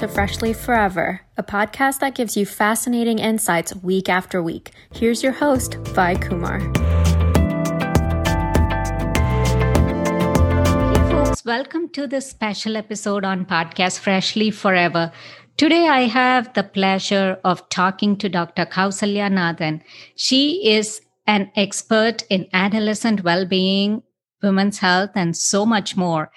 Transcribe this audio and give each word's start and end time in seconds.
to 0.00 0.08
Freshly 0.08 0.54
Forever, 0.54 1.20
a 1.36 1.42
podcast 1.42 1.98
that 1.98 2.14
gives 2.14 2.34
you 2.34 2.46
fascinating 2.46 3.18
insights 3.18 3.76
week 3.82 4.08
after 4.08 4.42
week. 4.42 4.70
Here's 4.94 5.22
your 5.22 5.32
host, 5.32 5.74
Vi 5.74 6.14
Kumar. 6.14 6.58
Hey, 10.88 11.10
folks, 11.10 11.44
welcome 11.44 11.90
to 11.90 12.06
this 12.06 12.30
special 12.30 12.78
episode 12.78 13.26
on 13.26 13.44
Podcast 13.44 13.98
Freshly 13.98 14.50
Forever. 14.50 15.12
Today, 15.58 15.86
I 15.86 16.04
have 16.04 16.54
the 16.54 16.62
pleasure 16.62 17.38
of 17.44 17.68
talking 17.68 18.16
to 18.16 18.30
Dr. 18.30 18.64
Kausalya 18.64 19.30
Nathan. 19.30 19.82
She 20.16 20.66
is 20.66 21.02
an 21.26 21.52
expert 21.56 22.22
in 22.30 22.48
adolescent 22.54 23.22
well 23.22 23.44
being, 23.44 24.02
women's 24.42 24.78
health, 24.78 25.10
and 25.14 25.36
so 25.36 25.66
much 25.66 25.94
more. 25.94 26.30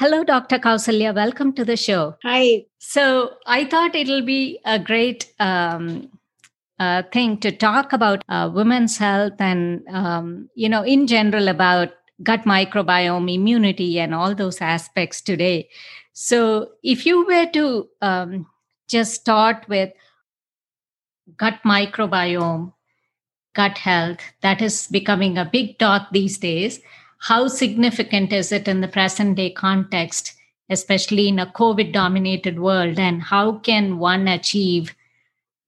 Hello, 0.00 0.24
Dr. 0.24 0.58
Kausalya. 0.58 1.14
Welcome 1.14 1.52
to 1.52 1.62
the 1.62 1.76
show. 1.76 2.16
Hi. 2.24 2.64
So, 2.78 3.34
I 3.46 3.66
thought 3.66 3.94
it'll 3.94 4.24
be 4.24 4.58
a 4.64 4.78
great 4.78 5.30
um, 5.38 6.08
uh, 6.78 7.02
thing 7.12 7.36
to 7.40 7.52
talk 7.52 7.92
about 7.92 8.24
uh, 8.30 8.50
women's 8.50 8.96
health 8.96 9.34
and, 9.38 9.86
um, 9.88 10.48
you 10.54 10.70
know, 10.70 10.82
in 10.82 11.06
general 11.06 11.48
about 11.48 11.90
gut 12.22 12.44
microbiome, 12.44 13.30
immunity, 13.30 14.00
and 14.00 14.14
all 14.14 14.34
those 14.34 14.62
aspects 14.62 15.20
today. 15.20 15.68
So, 16.14 16.70
if 16.82 17.04
you 17.04 17.26
were 17.26 17.50
to 17.52 17.86
um, 18.00 18.46
just 18.88 19.12
start 19.12 19.68
with 19.68 19.92
gut 21.36 21.58
microbiome, 21.62 22.72
gut 23.54 23.76
health, 23.76 24.20
that 24.40 24.62
is 24.62 24.86
becoming 24.86 25.36
a 25.36 25.44
big 25.44 25.78
talk 25.78 26.08
these 26.10 26.38
days 26.38 26.80
how 27.20 27.48
significant 27.48 28.32
is 28.32 28.50
it 28.50 28.66
in 28.66 28.80
the 28.80 28.88
present 28.88 29.36
day 29.36 29.50
context, 29.50 30.34
especially 30.70 31.28
in 31.28 31.38
a 31.38 31.46
COVID 31.46 31.92
dominated 31.92 32.58
world? 32.58 32.98
And 32.98 33.22
how 33.22 33.58
can 33.58 33.98
one 33.98 34.26
achieve 34.26 34.94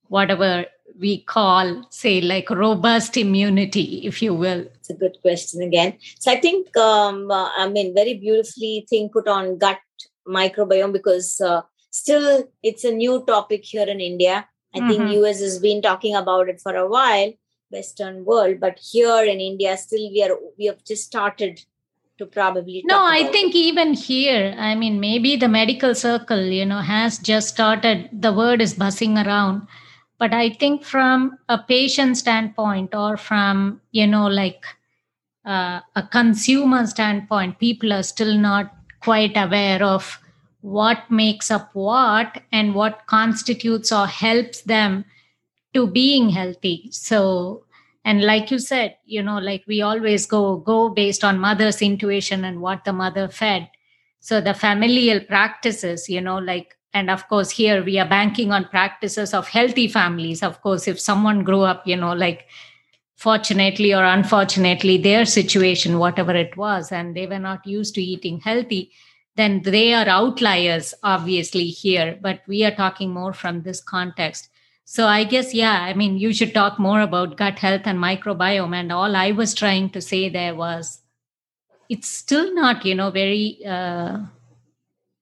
whatever 0.09 0.65
we 0.99 1.23
call, 1.23 1.87
say, 1.91 2.23
like 2.23 2.49
robust 2.49 3.19
immunity, 3.19 4.07
if 4.07 4.23
you 4.23 4.33
will? 4.33 4.67
It's 4.77 4.89
a 4.89 4.95
good 4.95 5.19
question 5.21 5.63
again. 5.63 5.99
So 6.19 6.33
I 6.33 6.41
think, 6.41 6.75
um, 6.77 7.31
uh, 7.31 7.51
I 7.57 7.69
mean, 7.69 7.95
very 7.95 8.15
beautifully 8.15 8.87
thing 8.89 9.11
put 9.13 9.29
on 9.29 9.59
gut 9.59 9.79
microbiome 10.27 10.93
because 10.93 11.39
uh, 11.41 11.63
still 11.91 12.45
it's 12.63 12.85
a 12.85 12.93
new 12.93 13.25
topic 13.27 13.65
here 13.65 13.87
in 13.87 14.01
India. 14.01 14.49
I 14.75 14.79
mm-hmm. 14.79 14.89
think 14.89 15.25
US 15.25 15.41
has 15.41 15.59
been 15.59 15.83
talking 15.83 16.15
about 16.15 16.49
it 16.49 16.63
for 16.63 16.75
a 16.75 16.89
while 16.89 17.33
western 17.73 18.25
world 18.25 18.61
but 18.61 18.79
here 18.79 19.23
in 19.25 19.41
india 19.41 19.77
still 19.77 20.11
we 20.11 20.23
are 20.23 20.37
we 20.59 20.67
have 20.67 20.83
just 20.85 21.05
started 21.05 21.65
to 22.19 22.27
probably 22.27 22.83
no 22.87 22.99
i 23.05 23.25
think 23.33 23.55
it. 23.55 23.59
even 23.59 23.95
here 23.95 24.55
i 24.59 24.75
mean 24.75 25.01
maybe 25.01 25.37
the 25.37 25.49
medical 25.49 25.95
circle 25.95 26.45
you 26.59 26.67
know 26.67 26.81
has 26.81 27.19
just 27.19 27.49
started 27.49 28.09
the 28.13 28.33
word 28.33 28.61
is 28.61 28.75
buzzing 28.75 29.17
around 29.19 29.63
but 30.19 30.33
i 30.33 30.51
think 30.51 30.85
from 30.85 31.37
a 31.49 31.59
patient 31.59 32.17
standpoint 32.17 32.95
or 32.95 33.17
from 33.17 33.81
you 33.91 34.07
know 34.07 34.27
like 34.27 34.65
uh, 35.45 35.81
a 35.97 36.03
consumer 36.03 36.87
standpoint 36.87 37.59
people 37.59 37.93
are 37.93 38.05
still 38.05 38.37
not 38.39 38.73
quite 39.01 39.37
aware 39.37 39.83
of 39.83 40.19
what 40.61 41.11
makes 41.11 41.51
up 41.51 41.71
what 41.75 42.41
and 42.53 42.75
what 42.75 43.07
constitutes 43.07 43.91
or 43.91 44.07
helps 44.07 44.63
them 44.63 45.05
to 45.75 45.87
being 45.87 46.29
healthy. 46.31 46.89
So 46.93 47.65
and 48.05 48.25
like 48.25 48.51
you 48.51 48.59
said 48.59 48.97
you 49.05 49.23
know 49.23 49.39
like 49.39 49.65
we 49.67 49.81
always 49.81 50.27
go 50.27 50.57
go 50.57 50.89
based 50.89 51.23
on 51.23 51.39
mother's 51.39 51.81
intuition 51.81 52.45
and 52.45 52.61
what 52.61 52.85
the 52.85 52.93
mother 52.93 53.29
fed. 53.29 53.71
So 54.21 54.41
the 54.41 54.55
familial 54.55 55.21
practices 55.21 56.09
you 56.09 56.21
know 56.21 56.39
like 56.39 56.77
and 56.95 57.11
of 57.11 57.27
course 57.29 57.51
here 57.51 57.83
we 57.83 57.99
are 57.99 58.09
banking 58.09 58.53
on 58.53 58.67
practices 58.67 59.33
of 59.35 59.49
healthy 59.49 59.89
families. 59.89 60.43
Of 60.43 60.61
course 60.63 60.89
if 60.89 61.01
someone 61.01 61.45
grew 61.45 61.63
up 61.63 61.87
you 61.87 61.97
know 61.97 62.13
like 62.13 62.47
fortunately 63.17 63.95
or 63.95 64.05
unfortunately 64.05 64.99
their 64.99 65.25
situation 65.25 65.99
whatever 65.99 66.35
it 66.35 66.57
was 66.57 66.91
and 66.91 67.17
they 67.17 67.27
were 67.27 67.39
not 67.39 67.65
used 67.65 67.95
to 67.95 68.03
eating 68.03 68.41
healthy 68.41 68.91
then 69.37 69.63
they 69.63 69.95
are 69.95 70.09
outliers 70.09 70.93
obviously 71.03 71.67
here. 71.67 72.19
But 72.21 72.41
we 72.47 72.65
are 72.65 72.75
talking 72.75 73.11
more 73.11 73.33
from 73.33 73.63
this 73.63 73.81
context 73.81 74.51
so 74.85 75.07
I 75.07 75.25
guess, 75.25 75.55
yeah, 75.55 75.81
I 75.83 75.95
mean, 75.95 76.19
you 76.19 76.33
should 76.33 76.55
talk 76.55 76.79
more 76.79 77.01
about 77.01 77.37
gut 77.37 77.59
health 77.59 77.83
and 77.85 77.99
microbiome. 77.99 78.75
And 78.75 78.93
all 78.93 79.17
I 79.17 79.33
was 79.33 79.55
trying 79.55 79.91
to 79.91 80.01
say 80.01 80.29
there 80.29 80.55
was 80.55 81.01
it's 81.89 82.09
still 82.09 82.55
not, 82.55 82.85
you 82.85 82.95
know, 82.95 83.11
very, 83.11 83.59
uh, 83.67 84.19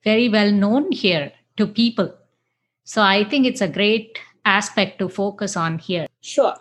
very 0.04 0.28
well 0.28 0.52
known 0.52 0.92
here 0.92 1.32
to 1.56 1.66
people. 1.66 2.14
So 2.84 3.02
I 3.02 3.24
think 3.24 3.46
it's 3.46 3.60
a 3.60 3.68
great 3.68 4.18
aspect 4.44 4.98
to 4.98 5.08
focus 5.08 5.56
on 5.56 5.78
here. 5.78 6.06
Sure. 6.20 6.56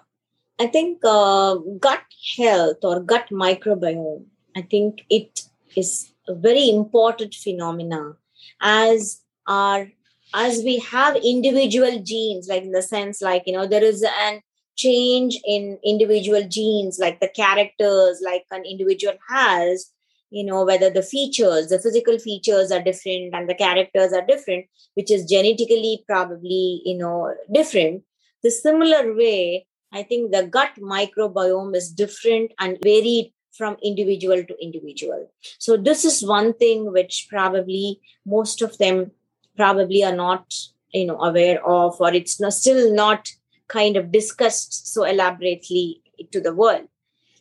I 0.59 0.67
think 0.67 0.99
uh, 1.03 1.55
gut 1.79 2.03
health 2.37 2.77
or 2.83 2.99
gut 2.99 3.29
microbiome, 3.31 4.25
I 4.55 4.61
think 4.63 5.01
it 5.09 5.43
is 5.75 6.11
a 6.27 6.35
very 6.35 6.69
important 6.69 7.33
phenomena 7.33 8.13
as 8.61 9.21
our 9.47 9.89
as 10.33 10.61
we 10.63 10.79
have 10.79 11.15
individual 11.17 11.99
genes 11.99 12.47
like 12.47 12.63
in 12.63 12.71
the 12.71 12.81
sense 12.81 13.21
like 13.21 13.43
you 13.45 13.53
know 13.53 13.65
there 13.65 13.83
is 13.83 14.03
an 14.03 14.41
change 14.75 15.37
in 15.45 15.77
individual 15.83 16.47
genes 16.47 16.99
like 16.99 17.19
the 17.19 17.27
characters 17.27 18.21
like 18.23 18.45
an 18.51 18.63
individual 18.63 19.15
has 19.27 19.91
you 20.29 20.43
know 20.43 20.63
whether 20.63 20.89
the 20.89 21.01
features 21.01 21.67
the 21.67 21.79
physical 21.79 22.17
features 22.19 22.71
are 22.71 22.81
different 22.81 23.33
and 23.33 23.49
the 23.49 23.55
characters 23.55 24.13
are 24.13 24.25
different 24.25 24.65
which 24.93 25.11
is 25.11 25.25
genetically 25.25 26.03
probably 26.07 26.81
you 26.85 26.97
know 26.97 27.33
different. 27.53 28.03
The 28.43 28.51
similar 28.51 29.15
way 29.15 29.65
i 29.91 30.03
think 30.03 30.31
the 30.31 30.43
gut 30.45 30.71
microbiome 30.79 31.75
is 31.75 31.91
different 31.91 32.53
and 32.59 32.77
varied 32.83 33.33
from 33.59 33.75
individual 33.83 34.41
to 34.45 34.55
individual. 34.63 35.29
So 35.57 35.75
this 35.75 36.05
is 36.05 36.25
one 36.25 36.53
thing 36.53 36.93
which 36.93 37.27
probably 37.29 37.99
most 38.25 38.61
of 38.61 38.77
them 38.77 39.11
probably 39.59 40.03
are 40.09 40.15
not 40.15 40.45
you 40.93 41.05
know 41.07 41.19
aware 41.29 41.59
of 41.77 41.99
or 41.99 42.13
it's 42.13 42.39
not, 42.39 42.53
still 42.53 42.93
not 42.93 43.29
kind 43.67 43.97
of 43.97 44.11
discussed 44.11 44.93
so 44.93 45.03
elaborately 45.03 46.01
to 46.31 46.41
the 46.41 46.55
world. 46.61 46.87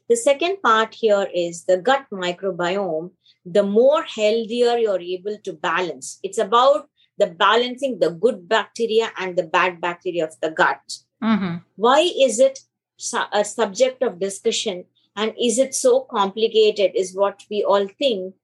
The 0.09 0.17
second 0.17 0.63
part 0.63 0.95
here 0.95 1.27
is 1.35 1.65
the 1.65 1.79
gut 1.79 2.07
microbiome. 2.13 3.11
The 3.45 3.63
more 3.63 4.03
healthier 4.03 4.77
you're 4.85 5.07
able 5.17 5.37
to 5.45 5.53
balance 5.53 6.19
it's 6.23 6.39
about 6.39 6.89
the 7.19 7.27
balancing 7.27 7.99
the 7.99 8.11
good 8.11 8.49
bacteria 8.49 9.11
and 9.19 9.37
the 9.37 9.49
bad 9.59 9.81
bacteria 9.81 10.25
of 10.25 10.35
the 10.43 10.51
gut. 10.51 10.99
Mm-hmm. 11.23 11.57
why 11.75 12.01
is 12.27 12.39
it 12.39 12.61
a 13.33 13.45
subject 13.45 14.05
of 14.05 14.21
discussion 14.21 14.85
and 15.17 15.35
is 15.49 15.59
it 15.59 15.75
so 15.75 16.03
complicated 16.03 16.93
is 16.95 17.13
what 17.13 17.43
we 17.51 17.65
all 17.65 17.89
think. 17.89 18.35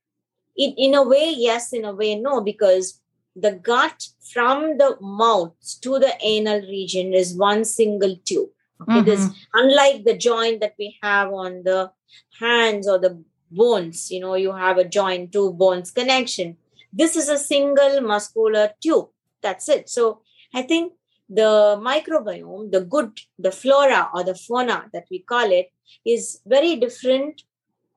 It, 0.57 0.75
in 0.77 0.95
a 0.95 1.05
way 1.05 1.33
yes 1.37 1.73
in 1.73 1.85
a 1.85 1.95
way 1.95 2.17
no 2.17 2.41
because 2.41 3.01
the 3.37 3.53
gut 3.53 4.09
from 4.33 4.79
the 4.79 4.97
mouth 5.01 5.55
to 5.83 5.99
the 5.99 6.13
anal 6.21 6.61
region 6.63 7.13
is 7.13 7.37
one 7.37 7.65
single 7.65 8.17
tube. 8.25 8.49
Okay? 8.81 8.93
Mm-hmm. 8.93 9.09
It 9.09 9.13
is 9.13 9.31
unlike 9.53 10.05
the 10.05 10.17
joint 10.17 10.61
that 10.61 10.75
we 10.79 10.97
have 11.03 11.33
on 11.33 11.63
the 11.65 11.91
hands 12.39 12.89
or 12.89 12.99
the 12.99 13.23
bones. 13.51 14.11
You 14.11 14.21
know, 14.21 14.35
you 14.35 14.53
have 14.53 14.79
a 14.79 14.85
joint, 14.85 15.33
two 15.33 15.53
bones 15.53 15.91
connection. 15.91 16.57
This 16.93 17.17
is 17.17 17.29
a 17.29 17.39
single 17.39 18.01
muscular 18.01 18.71
tube. 18.81 19.09
That's 19.43 19.69
it. 19.69 19.89
So 19.89 20.21
I 20.55 20.63
think 20.63 20.93
the 21.29 21.81
microbiome, 21.83 22.71
the 22.71 22.83
good, 22.83 23.19
the 23.39 23.51
flora 23.51 24.11
or 24.15 24.23
the 24.25 24.35
fauna 24.35 24.91
that 24.93 25.07
we 25.11 25.21
call 25.21 25.51
it, 25.51 25.71
is 26.05 26.41
very 26.47 26.77
different 26.77 27.43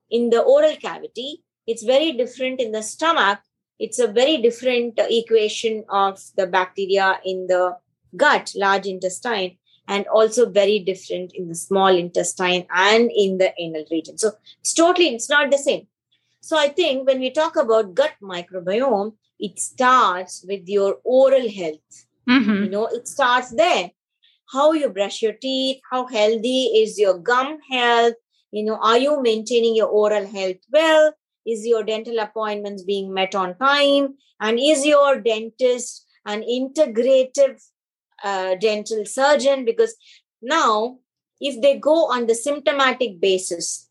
in 0.10 0.30
the 0.30 0.42
oral 0.42 0.76
cavity. 0.78 1.44
It's 1.66 1.84
very 1.84 2.14
different 2.14 2.60
in 2.60 2.72
the 2.72 2.82
stomach 2.82 3.40
it's 3.80 4.00
a 4.00 4.08
very 4.08 4.38
different 4.38 5.00
equation 5.10 5.84
of 5.90 6.22
the 6.36 6.48
bacteria 6.48 7.20
in 7.26 7.48
the 7.48 7.78
gut, 8.16 8.52
large 8.56 8.86
intestine, 8.86 9.58
and 9.88 10.06
also 10.08 10.50
very 10.50 10.80
different 10.80 11.32
in 11.34 11.48
the 11.48 11.56
small 11.56 11.96
intestine 11.96 12.66
and 12.74 13.10
in 13.16 13.38
the 13.38 13.54
anal 13.60 13.86
region. 13.90 14.18
So 14.18 14.32
it's 14.60 14.74
totally, 14.74 15.16
it's 15.16 15.30
not 15.30 15.52
the 15.52 15.58
same. 15.58 15.88
So 16.42 16.58
I 16.58 16.70
think 16.70 17.08
when 17.08 17.20
we 17.20 17.32
talk 17.32 17.56
about 17.56 17.94
gut 17.94 18.14
microbiome, 18.22 19.14
it 19.40 19.60
starts 19.60 20.44
with 20.48 20.68
your 20.68 20.98
oral 21.04 21.50
health. 21.50 22.06
Mm-hmm. 22.28 22.64
You 22.64 22.70
know, 22.70 22.88
it 22.88 23.08
starts 23.08 23.52
there. 23.52 23.92
How 24.52 24.72
you 24.72 24.90
brush 24.90 25.22
your 25.22 25.34
teeth, 25.34 25.82
how 25.92 26.08
healthy 26.08 26.66
is 26.82 26.98
your 26.98 27.18
gum 27.18 27.60
health, 27.70 28.16
you 28.52 28.64
know, 28.64 28.78
are 28.82 28.98
you 28.98 29.22
maintaining 29.22 29.76
your 29.76 29.88
oral 29.88 30.26
health 30.26 30.58
well? 30.72 31.14
Is 31.48 31.66
your 31.66 31.84
dental 31.84 32.20
appointments 32.20 32.84
being 32.84 33.14
met 33.14 33.34
on 33.34 33.58
time? 33.58 34.16
And 34.40 34.60
is 34.60 34.86
your 34.86 35.22
dentist 35.22 36.06
an 36.26 36.44
integrative 36.44 37.64
uh, 38.24 38.56
dental 38.56 39.06
surgeon? 39.06 39.66
Because 39.66 39.96
now, 40.42 41.00
if 41.40 41.62
they 41.62 41.78
go 41.78 42.12
on 42.12 42.28
the 42.28 42.36
symptomatic 42.36 43.22
basis, 43.22 43.90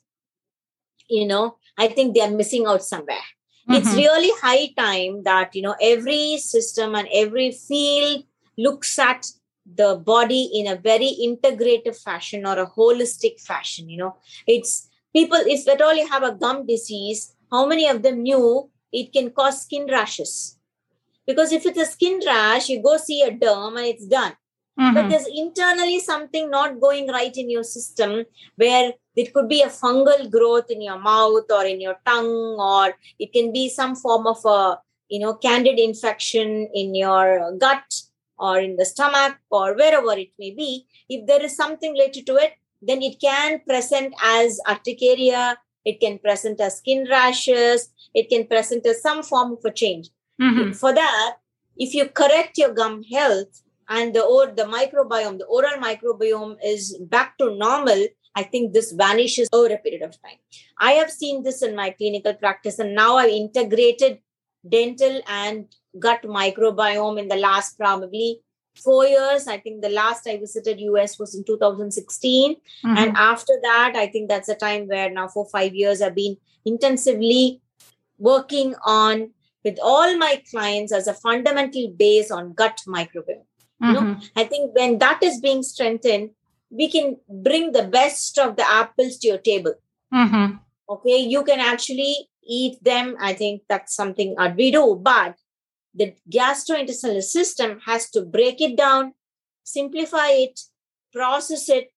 you 1.09 1.27
know, 1.27 1.57
I 1.79 1.89
think 1.89 2.15
they 2.15 2.21
are 2.21 2.31
missing 2.31 2.67
out 2.67 2.83
somewhere. 2.85 3.27
Mm-hmm. 3.69 3.75
It's 3.75 3.95
really 3.95 4.31
high 4.41 4.73
time 4.79 5.23
that 5.25 5.55
you 5.55 5.63
know 5.63 5.75
every 5.81 6.39
system 6.39 6.95
and 6.95 7.09
every 7.13 7.51
field 7.51 8.25
looks 8.57 8.99
at 8.99 9.27
the 9.75 9.97
body 9.97 10.51
in 10.55 10.69
a 10.69 10.77
very 10.77 11.17
integrative 11.21 12.01
fashion 12.01 12.47
or 12.47 12.59
a 12.59 12.71
holistic 12.71 13.41
fashion. 13.41 13.89
You 13.89 13.99
know, 13.99 14.17
it's 14.47 14.89
people. 15.13 15.39
If 15.39 15.67
at 15.69 15.83
all 15.83 15.95
you 15.95 16.07
have 16.09 16.23
a 16.23 16.35
gum 16.35 16.67
disease, 16.67 17.35
how 17.51 17.67
many 17.67 17.89
of 17.89 18.03
them 18.03 18.23
knew 18.23 18.71
it 18.93 19.13
can 19.13 19.31
cause 19.31 19.63
skin 19.63 19.87
rashes? 19.91 20.59
Because 21.27 21.53
if 21.53 21.67
it's 21.67 21.79
a 21.79 21.85
skin 21.85 22.21
rash, 22.25 22.69
you 22.69 22.83
go 22.83 22.97
see 22.97 23.23
a 23.23 23.31
derm 23.31 23.77
and 23.77 23.87
it's 23.87 24.07
done. 24.07 24.33
Mm-hmm. 24.79 24.95
But 24.95 25.09
there's 25.09 25.27
internally 25.27 26.01
something 26.01 26.51
not 26.51 26.81
going 26.81 27.09
right 27.09 27.35
in 27.35 27.49
your 27.51 27.65
system 27.65 28.25
where 28.57 28.93
it 29.17 29.33
could 29.33 29.49
be 29.49 29.63
a 29.63 29.69
fungal 29.69 30.31
growth 30.31 30.71
in 30.71 30.83
your 30.83 30.99
mouth 30.99 31.51
or 31.51 31.65
in 31.65 31.81
your 31.81 31.97
tongue, 32.05 32.57
or 32.59 32.95
it 33.19 33.33
can 33.33 33.53
be 33.53 33.71
some 33.71 33.97
form 33.97 34.27
of 34.27 34.45
a 34.45 34.79
you 35.09 35.21
know 35.21 35.35
candid 35.35 35.79
infection 35.79 36.69
in 36.75 36.95
your 36.95 37.57
gut 37.59 38.03
or 38.39 38.59
in 38.59 38.77
the 38.77 38.85
stomach 38.85 39.39
or 39.51 39.75
wherever 39.75 40.13
it 40.13 40.31
may 40.39 40.51
be. 40.51 40.87
If 41.09 41.27
there 41.27 41.43
is 41.43 41.57
something 41.57 41.93
related 41.93 42.27
to 42.27 42.37
it, 42.37 42.53
then 42.83 43.03
it 43.03 43.19
can 43.19 43.61
present 43.67 44.15
as 44.23 44.61
urticaria, 44.69 45.57
it 45.87 46.01
can 46.01 46.19
present 46.19 46.61
as 46.61 46.79
skin 46.79 47.07
rashes, 47.09 47.89
it 48.13 48.29
can 48.29 48.47
present 48.47 48.85
as 48.85 49.01
some 49.01 49.23
form 49.23 49.53
of 49.53 49.65
a 49.65 49.73
change. 49.73 50.11
Mm-hmm. 50.41 50.73
For 50.73 50.93
that, 50.93 51.37
if 51.79 51.95
you 51.95 52.09
correct 52.09 52.59
your 52.59 52.75
gum 52.75 53.03
health, 53.05 53.63
and 53.89 54.15
the 54.15 54.23
or 54.23 54.49
the 54.49 54.65
microbiome, 54.65 55.39
the 55.39 55.47
oral 55.47 55.79
microbiome 55.81 56.57
is 56.65 56.99
back 57.09 57.39
to 57.39 57.55
normal, 57.57 58.07
I 58.35 58.43
think 58.43 58.75
this 58.75 58.93
vanishes 58.93 59.49
over 59.53 59.73
a 59.73 59.79
period 59.79 60.03
of 60.03 60.21
time. 60.23 60.39
I 60.79 60.93
have 60.93 61.11
seen 61.11 61.43
this 61.43 61.63
in 61.63 61.75
my 61.75 61.91
clinical 61.91 62.35
practice, 62.35 62.79
and 62.79 62.95
now 62.95 63.17
I've 63.17 63.31
integrated 63.31 64.19
dental 64.69 65.21
and 65.29 65.67
gut 65.99 66.23
microbiome 66.23 67.19
in 67.19 67.29
the 67.29 67.37
last 67.37 67.79
probably 67.79 68.41
four 68.79 69.07
years. 69.07 69.47
I 69.47 69.59
think 69.59 69.83
the 69.83 69.89
last 69.89 70.27
I 70.27 70.39
visited 70.39 70.81
US 70.81 71.19
was 71.19 71.35
in 71.35 71.45
2016. 71.45 72.55
Mm-hmm. 72.55 72.97
And 72.97 73.17
after 73.17 73.55
that, 73.63 73.95
I 73.97 74.07
think 74.07 74.29
that's 74.29 74.49
a 74.49 74.55
time 74.55 74.89
where 74.89 75.11
now 75.11 75.29
for 75.29 75.47
five 75.47 75.75
years 75.75 76.03
I've 76.03 76.15
been 76.15 76.37
intensively 76.65 77.61
working 78.19 78.75
on 78.85 79.31
with 79.65 79.79
all 79.83 80.17
my 80.17 80.43
clients 80.51 80.93
as 80.93 81.07
a 81.07 81.15
fundamental 81.15 81.89
base 81.89 82.31
on 82.31 82.53
gut 82.53 82.81
microbiome. 82.87 83.45
Mm-hmm. 83.83 83.87
You 83.87 83.93
know, 83.93 84.01
mm-hmm. 84.01 84.39
I 84.39 84.45
think 84.45 84.75
when 84.75 84.99
that 84.99 85.23
is 85.23 85.41
being 85.41 85.63
strengthened, 85.63 86.31
we 86.71 86.89
can 86.91 87.17
bring 87.29 87.73
the 87.73 87.85
best 87.85 88.39
of 88.39 88.57
the 88.57 88.69
apples 88.69 89.19
to 89.19 89.29
your 89.29 89.39
table. 89.39 89.75
Mm-hmm. 90.13 90.57
Okay, 90.89 91.19
you 91.19 91.43
can 91.45 91.61
actually 91.61 92.29
eat 92.45 92.83
them. 92.83 93.17
I 93.21 93.33
think 93.35 93.63
that's 93.69 93.95
something 93.95 94.37
we 94.57 94.71
do, 94.71 94.99
but 95.01 95.37
the 95.97 96.15
gastrointestinal 96.31 97.23
system 97.23 97.81
has 97.87 98.11
to 98.11 98.23
break 98.23 98.61
it 98.61 98.77
down, 98.77 99.15
simplify 99.65 100.29
it, 100.29 100.61
process 101.13 101.69
it, 101.69 101.91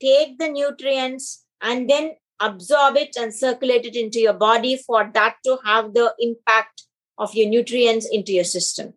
take 0.00 0.38
the 0.38 0.48
nutrients, 0.48 1.44
and 1.62 1.88
then 1.88 2.12
absorb 2.40 2.96
it 2.96 3.16
and 3.16 3.34
circulate 3.34 3.84
it 3.84 3.96
into 3.96 4.20
your 4.20 4.32
body 4.32 4.76
for 4.76 5.10
that 5.14 5.36
to 5.44 5.58
have 5.64 5.94
the 5.94 6.14
impact 6.18 6.84
of 7.18 7.34
your 7.34 7.48
nutrients 7.48 8.08
into 8.10 8.32
your 8.32 8.44
system. 8.44 8.94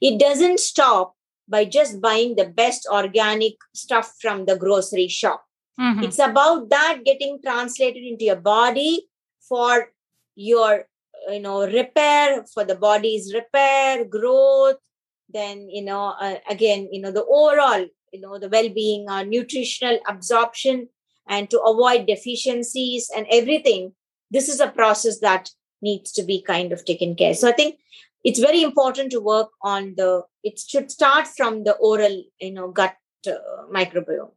It 0.00 0.18
doesn't 0.18 0.60
stop 0.60 1.14
by 1.48 1.64
just 1.64 2.00
buying 2.00 2.36
the 2.36 2.46
best 2.46 2.86
organic 2.90 3.54
stuff 3.74 4.14
from 4.20 4.46
the 4.46 4.56
grocery 4.56 5.08
shop. 5.08 5.44
Mm-hmm. 5.80 6.04
It's 6.04 6.18
about 6.18 6.70
that 6.70 7.00
getting 7.04 7.40
translated 7.42 8.02
into 8.04 8.24
your 8.24 8.36
body 8.36 9.08
for 9.48 9.90
your 10.34 10.86
you 11.30 11.40
know 11.40 11.66
repair 11.66 12.44
for 12.52 12.64
the 12.64 12.74
body's 12.74 13.32
repair 13.34 14.04
growth 14.04 14.76
then 15.28 15.68
you 15.68 15.82
know 15.82 16.14
uh, 16.20 16.36
again 16.48 16.88
you 16.92 17.00
know 17.00 17.10
the 17.10 17.24
overall 17.24 17.86
you 18.12 18.20
know 18.20 18.38
the 18.38 18.48
well-being 18.48 19.08
uh, 19.08 19.22
nutritional 19.22 19.98
absorption 20.08 20.88
and 21.28 21.50
to 21.50 21.60
avoid 21.60 22.06
deficiencies 22.06 23.10
and 23.16 23.26
everything 23.30 23.92
this 24.30 24.48
is 24.48 24.60
a 24.60 24.68
process 24.68 25.20
that 25.20 25.50
needs 25.80 26.12
to 26.12 26.22
be 26.22 26.42
kind 26.42 26.72
of 26.72 26.84
taken 26.84 27.14
care 27.14 27.34
so 27.34 27.48
i 27.48 27.52
think 27.52 27.78
it's 28.24 28.38
very 28.38 28.62
important 28.62 29.10
to 29.10 29.20
work 29.20 29.48
on 29.62 29.94
the 29.96 30.22
it 30.44 30.58
should 30.58 30.90
start 30.90 31.26
from 31.26 31.64
the 31.64 31.74
oral 31.74 32.22
you 32.40 32.52
know 32.52 32.70
gut 32.70 32.94
uh, 33.26 33.64
microbiome 33.72 34.32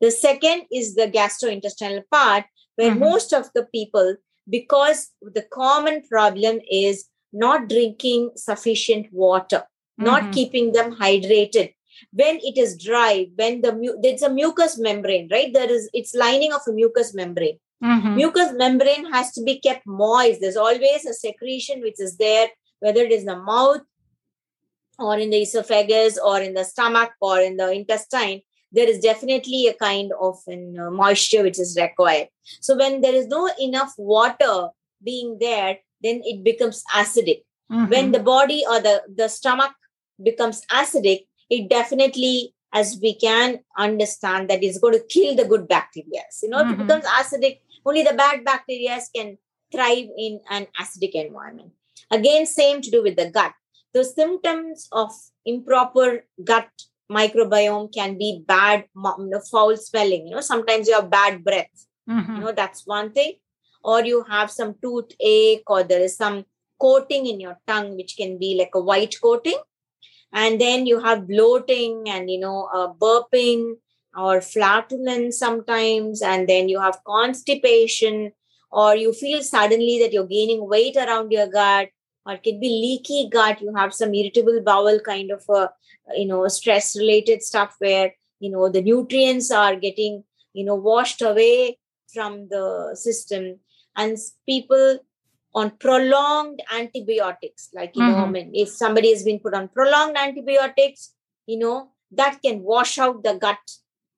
the 0.00 0.10
second 0.10 0.62
is 0.72 0.94
the 0.94 1.08
gastrointestinal 1.08 2.02
part 2.10 2.44
where 2.76 2.90
mm-hmm. 2.90 3.00
most 3.00 3.32
of 3.32 3.50
the 3.54 3.64
people 3.74 4.16
because 4.48 5.10
the 5.20 5.42
common 5.52 6.02
problem 6.08 6.60
is 6.70 7.06
not 7.32 7.68
drinking 7.68 8.30
sufficient 8.36 9.06
water 9.12 9.64
mm-hmm. 9.98 10.04
not 10.04 10.32
keeping 10.32 10.72
them 10.72 10.94
hydrated. 10.94 11.74
When 12.12 12.38
it 12.42 12.56
is 12.56 12.76
dry 12.76 13.26
when 13.34 13.60
the 13.60 13.96
there's 14.00 14.22
a 14.22 14.30
mucous 14.30 14.78
membrane 14.78 15.28
right? 15.30 15.52
There 15.52 15.70
is 15.70 15.90
it's 15.92 16.14
lining 16.14 16.52
of 16.52 16.60
a 16.66 16.72
mucous 16.72 17.14
membrane. 17.14 17.58
Mm-hmm. 17.82 18.16
mucous 18.16 18.52
membrane 18.54 19.12
has 19.12 19.30
to 19.32 19.42
be 19.42 19.60
kept 19.60 19.86
moist. 19.86 20.40
There's 20.40 20.56
always 20.56 21.06
a 21.06 21.14
secretion 21.14 21.80
which 21.80 22.00
is 22.00 22.16
there 22.16 22.48
whether 22.80 23.00
it 23.00 23.12
is 23.12 23.24
the 23.24 23.36
mouth 23.36 23.82
or 24.98 25.18
in 25.18 25.30
the 25.30 25.42
esophagus 25.42 26.18
or 26.18 26.40
in 26.40 26.54
the 26.54 26.64
stomach 26.64 27.10
or 27.20 27.40
in 27.40 27.56
the 27.56 27.70
intestine 27.70 28.42
there 28.72 28.88
is 28.88 28.98
definitely 28.98 29.66
a 29.66 29.74
kind 29.74 30.12
of 30.20 30.38
an, 30.46 30.78
uh, 30.78 30.90
moisture 30.90 31.42
which 31.42 31.58
is 31.58 31.76
required 31.80 32.28
so 32.60 32.76
when 32.76 33.00
there 33.00 33.14
is 33.14 33.26
no 33.26 33.48
enough 33.60 33.92
water 33.98 34.68
being 35.02 35.36
there 35.40 35.78
then 36.02 36.20
it 36.24 36.44
becomes 36.44 36.82
acidic 36.94 37.42
mm-hmm. 37.70 37.86
when 37.86 38.12
the 38.12 38.20
body 38.20 38.64
or 38.68 38.80
the, 38.80 39.02
the 39.14 39.28
stomach 39.28 39.72
becomes 40.22 40.62
acidic 40.72 41.26
it 41.50 41.68
definitely 41.68 42.54
as 42.72 42.98
we 43.02 43.14
can 43.14 43.58
understand 43.78 44.50
that 44.50 44.62
it's 44.62 44.78
going 44.78 44.92
to 44.92 45.04
kill 45.08 45.34
the 45.34 45.44
good 45.44 45.66
bacteria 45.66 46.22
you 46.42 46.48
know 46.48 46.58
mm-hmm. 46.58 46.72
if 46.72 46.74
it 46.74 46.78
mm-hmm. 46.78 46.86
becomes 46.86 47.04
acidic 47.04 47.60
only 47.86 48.02
the 48.02 48.14
bad 48.14 48.44
bacteria 48.44 48.98
can 49.14 49.38
thrive 49.72 50.08
in 50.18 50.40
an 50.50 50.66
acidic 50.80 51.12
environment 51.12 51.72
Again, 52.10 52.46
same 52.46 52.80
to 52.80 52.90
do 52.90 53.02
with 53.02 53.16
the 53.16 53.30
gut. 53.30 53.52
The 53.92 54.04
symptoms 54.04 54.88
of 54.92 55.10
improper 55.44 56.24
gut 56.44 56.68
microbiome 57.10 57.92
can 57.92 58.18
be 58.18 58.42
bad, 58.46 58.84
foul 59.50 59.76
smelling. 59.76 60.26
You 60.26 60.34
know, 60.34 60.40
sometimes 60.40 60.88
you 60.88 60.94
have 60.94 61.10
bad 61.10 61.42
breath. 61.42 61.86
Mm-hmm. 62.08 62.34
You 62.34 62.40
know, 62.40 62.52
that's 62.52 62.86
one 62.86 63.12
thing. 63.12 63.34
Or 63.82 64.04
you 64.04 64.24
have 64.28 64.50
some 64.50 64.74
toothache, 64.82 65.62
or 65.66 65.82
there 65.82 66.00
is 66.00 66.16
some 66.16 66.44
coating 66.80 67.26
in 67.26 67.40
your 67.40 67.58
tongue, 67.66 67.96
which 67.96 68.16
can 68.16 68.38
be 68.38 68.56
like 68.56 68.70
a 68.74 68.80
white 68.80 69.16
coating. 69.22 69.58
And 70.32 70.60
then 70.60 70.86
you 70.86 71.00
have 71.00 71.26
bloating 71.26 72.04
and, 72.08 72.30
you 72.30 72.40
know, 72.40 72.68
uh, 72.74 72.92
burping 72.92 73.76
or 74.16 74.40
flatulence 74.40 75.38
sometimes. 75.38 76.20
And 76.22 76.48
then 76.48 76.68
you 76.68 76.80
have 76.80 77.02
constipation, 77.04 78.32
or 78.70 78.94
you 78.94 79.12
feel 79.12 79.42
suddenly 79.42 79.98
that 80.00 80.12
you're 80.12 80.26
gaining 80.26 80.68
weight 80.68 80.96
around 80.96 81.32
your 81.32 81.46
gut 81.46 81.88
or 82.26 82.34
it 82.34 82.42
can 82.42 82.60
be 82.60 82.68
leaky 82.68 83.28
gut. 83.30 83.60
You 83.60 83.74
have 83.74 83.94
some 83.94 84.14
irritable 84.14 84.60
bowel 84.62 85.00
kind 85.00 85.30
of 85.30 85.42
a 85.48 85.70
you 86.14 86.26
know 86.26 86.46
stress 86.48 86.96
related 86.96 87.42
stuff 87.42 87.74
where 87.78 88.12
you 88.40 88.50
know 88.50 88.68
the 88.68 88.82
nutrients 88.82 89.50
are 89.50 89.76
getting 89.76 90.24
you 90.52 90.64
know 90.64 90.74
washed 90.74 91.22
away 91.22 91.78
from 92.12 92.48
the 92.48 92.94
system. 92.94 93.60
And 93.96 94.16
people 94.46 95.00
on 95.54 95.70
prolonged 95.78 96.62
antibiotics 96.72 97.70
like 97.74 97.96
you 97.96 98.02
mm-hmm. 98.02 98.12
know 98.12 98.26
I 98.26 98.30
mean, 98.30 98.50
if 98.54 98.68
somebody 98.68 99.10
has 99.12 99.24
been 99.24 99.40
put 99.40 99.54
on 99.54 99.68
prolonged 99.68 100.16
antibiotics 100.16 101.14
you 101.46 101.58
know 101.58 101.90
that 102.12 102.40
can 102.42 102.62
wash 102.62 102.98
out 102.98 103.22
the 103.22 103.34
gut 103.34 103.58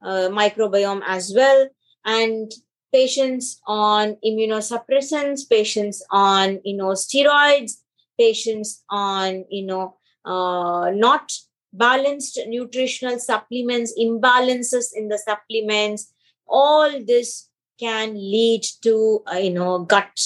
uh, 0.03 0.29
microbiome 0.31 1.03
as 1.07 1.33
well. 1.35 1.69
And 2.05 2.51
patients 2.93 3.61
on 3.67 4.17
immunosuppressants 4.25 5.49
patients 5.49 6.05
on 6.11 6.61
you 6.65 6.77
know 6.77 6.89
steroids 6.89 7.75
patients 8.21 8.85
on 8.91 9.45
you 9.49 9.65
know 9.65 9.97
uh, 10.25 10.91
not 10.95 11.33
balanced 11.73 12.39
nutritional 12.47 13.19
supplements 13.19 13.95
imbalances 13.99 14.87
in 14.95 15.09
the 15.09 15.19
supplements. 15.19 16.13
All 16.47 16.91
this 17.05 17.49
can 17.79 18.15
lead 18.15 18.63
to 18.83 19.23
uh, 19.33 19.39
you 19.39 19.51
know 19.51 19.85
gut 19.85 20.17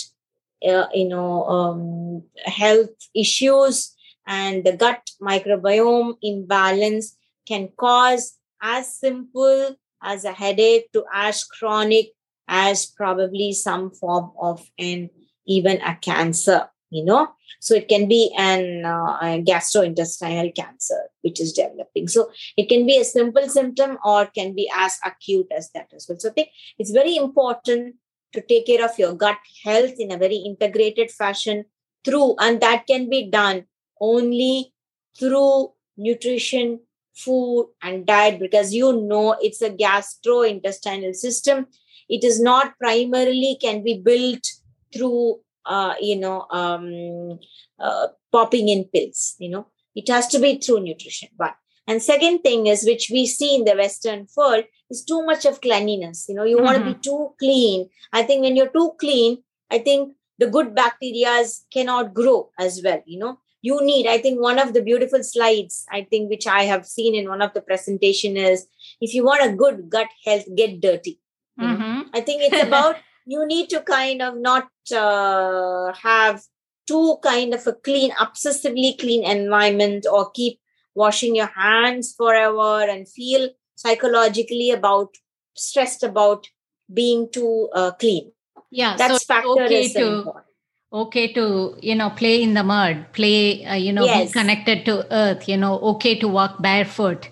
uh, 0.66 0.86
you 0.92 1.08
know 1.08 1.44
um, 1.44 2.22
health 2.44 2.96
issues 3.14 3.94
and 4.26 4.64
the 4.64 4.72
gut 4.72 5.10
microbiome 5.20 6.16
imbalance 6.22 7.16
can 7.46 7.68
cause 7.76 8.38
as 8.62 8.98
simple 8.98 9.76
as 10.02 10.24
a 10.24 10.32
headache 10.32 10.90
to 10.92 11.04
as 11.12 11.44
chronic 11.44 12.12
as 12.48 12.86
probably 12.86 13.52
some 13.52 13.90
form 13.90 14.32
of 14.40 14.68
an 14.78 15.10
even 15.46 15.80
a 15.82 15.94
cancer 15.96 16.68
you 16.94 17.04
know? 17.04 17.28
So 17.60 17.74
it 17.74 17.88
can 17.88 18.08
be 18.08 18.32
an 18.36 18.84
uh, 18.84 19.38
gastrointestinal 19.50 20.54
cancer 20.54 21.08
which 21.22 21.40
is 21.40 21.52
developing. 21.52 22.08
So 22.08 22.30
it 22.56 22.68
can 22.68 22.86
be 22.86 22.98
a 22.98 23.04
simple 23.04 23.48
symptom 23.48 23.98
or 24.04 24.26
can 24.26 24.54
be 24.54 24.70
as 24.76 24.98
acute 25.04 25.48
as 25.56 25.70
that 25.74 25.88
as 25.94 26.06
well. 26.08 26.18
So 26.18 26.30
i 26.30 26.32
think 26.32 26.48
it's 26.78 26.90
very 26.90 27.16
important 27.16 27.96
to 28.32 28.40
take 28.40 28.66
care 28.66 28.84
of 28.84 28.98
your 28.98 29.14
gut 29.14 29.38
health 29.64 29.94
in 29.98 30.12
a 30.12 30.18
very 30.18 30.36
integrated 30.36 31.10
fashion 31.10 31.64
through 32.04 32.34
and 32.38 32.60
that 32.60 32.86
can 32.86 33.08
be 33.08 33.30
done 33.30 33.64
only 34.00 34.72
through 35.18 35.72
nutrition 35.96 36.80
food 37.14 37.70
and 37.82 38.06
diet 38.06 38.40
because 38.40 38.74
you 38.74 38.92
know 38.92 39.36
it's 39.40 39.62
a 39.62 39.70
gastrointestinal 39.70 41.14
system. 41.14 41.66
It 42.08 42.24
is 42.24 42.40
not 42.40 42.78
primarily 42.78 43.56
can 43.60 43.82
be 43.82 43.98
built 43.98 44.46
through 44.92 45.40
uh, 45.66 45.94
you 46.00 46.16
know 46.16 46.46
um, 46.50 47.38
uh, 47.78 48.08
popping 48.32 48.68
in 48.68 48.84
pills 48.84 49.34
you 49.38 49.48
know. 49.48 49.66
It 49.94 50.08
has 50.08 50.26
to 50.28 50.40
be 50.40 50.58
through 50.58 50.80
nutrition 50.80 51.28
but 51.38 51.54
and 51.86 52.02
second 52.02 52.38
thing 52.40 52.66
is 52.66 52.84
which 52.84 53.10
we 53.12 53.26
see 53.26 53.54
in 53.54 53.64
the 53.64 53.76
western 53.76 54.26
world 54.36 54.64
is 54.90 55.04
too 55.04 55.24
much 55.24 55.44
of 55.44 55.60
cleanliness 55.60 56.26
you 56.28 56.34
know. 56.34 56.44
You 56.44 56.56
mm-hmm. 56.56 56.64
want 56.64 56.78
to 56.78 56.84
be 56.84 56.94
too 56.94 57.34
clean. 57.38 57.88
I 58.12 58.22
think 58.22 58.42
when 58.42 58.56
you're 58.56 58.68
too 58.68 58.92
clean 58.98 59.42
i 59.70 59.78
think 59.78 60.14
the 60.38 60.50
good 60.56 60.74
bacteria 60.74 61.32
cannot 61.72 62.14
grow 62.14 62.50
as 62.58 62.80
well 62.84 63.02
you 63.06 63.18
know. 63.18 63.38
You 63.66 63.78
need 63.82 64.06
i 64.06 64.18
think 64.18 64.42
one 64.42 64.58
of 64.58 64.72
the 64.74 64.82
beautiful 64.82 65.22
slides 65.22 65.86
i 65.90 66.02
think 66.08 66.28
which 66.30 66.46
i 66.46 66.64
have 66.70 66.84
seen 66.86 67.14
in 67.14 67.30
one 67.30 67.40
of 67.44 67.54
the 67.54 67.62
presentation 67.68 68.36
is 68.36 68.66
if 69.00 69.14
you 69.14 69.24
want 69.24 69.44
a 69.44 69.56
good 69.62 69.88
gut 69.94 70.10
health 70.24 70.44
get 70.54 70.82
dirty 70.82 71.14
mm-hmm. 71.58 72.02
i 72.12 72.20
think 72.20 72.42
it's 72.42 72.62
about 72.62 72.96
you 73.26 73.46
need 73.46 73.70
to 73.70 73.80
kind 73.80 74.22
of 74.22 74.36
not 74.36 74.68
uh, 74.94 75.92
have 75.94 76.42
too 76.86 77.16
kind 77.22 77.54
of 77.54 77.66
a 77.66 77.72
clean 77.72 78.10
obsessively 78.12 78.98
clean 78.98 79.24
environment 79.24 80.06
or 80.10 80.30
keep 80.30 80.60
washing 80.94 81.34
your 81.34 81.46
hands 81.46 82.14
forever 82.16 82.82
and 82.82 83.08
feel 83.08 83.48
psychologically 83.74 84.70
about 84.70 85.14
stressed 85.54 86.02
about 86.02 86.46
being 86.92 87.28
too 87.30 87.68
uh, 87.74 87.92
clean. 87.92 88.30
Yeah 88.70 88.96
that's 88.96 89.24
so 89.24 89.34
factor 89.34 89.64
okay 89.64 89.84
is 89.84 89.92
to 89.94 90.06
important. 90.06 90.44
okay 90.92 91.32
to 91.32 91.76
you 91.80 91.94
know 91.94 92.10
play 92.10 92.42
in 92.42 92.54
the 92.54 92.62
mud 92.62 93.06
play 93.12 93.64
uh, 93.64 93.74
you 93.74 93.92
know 93.92 94.04
yes. 94.04 94.28
be 94.28 94.32
connected 94.38 94.84
to 94.84 95.06
earth 95.12 95.48
you 95.48 95.56
know 95.56 95.78
okay 95.78 96.18
to 96.18 96.28
walk 96.28 96.60
barefoot. 96.60 97.30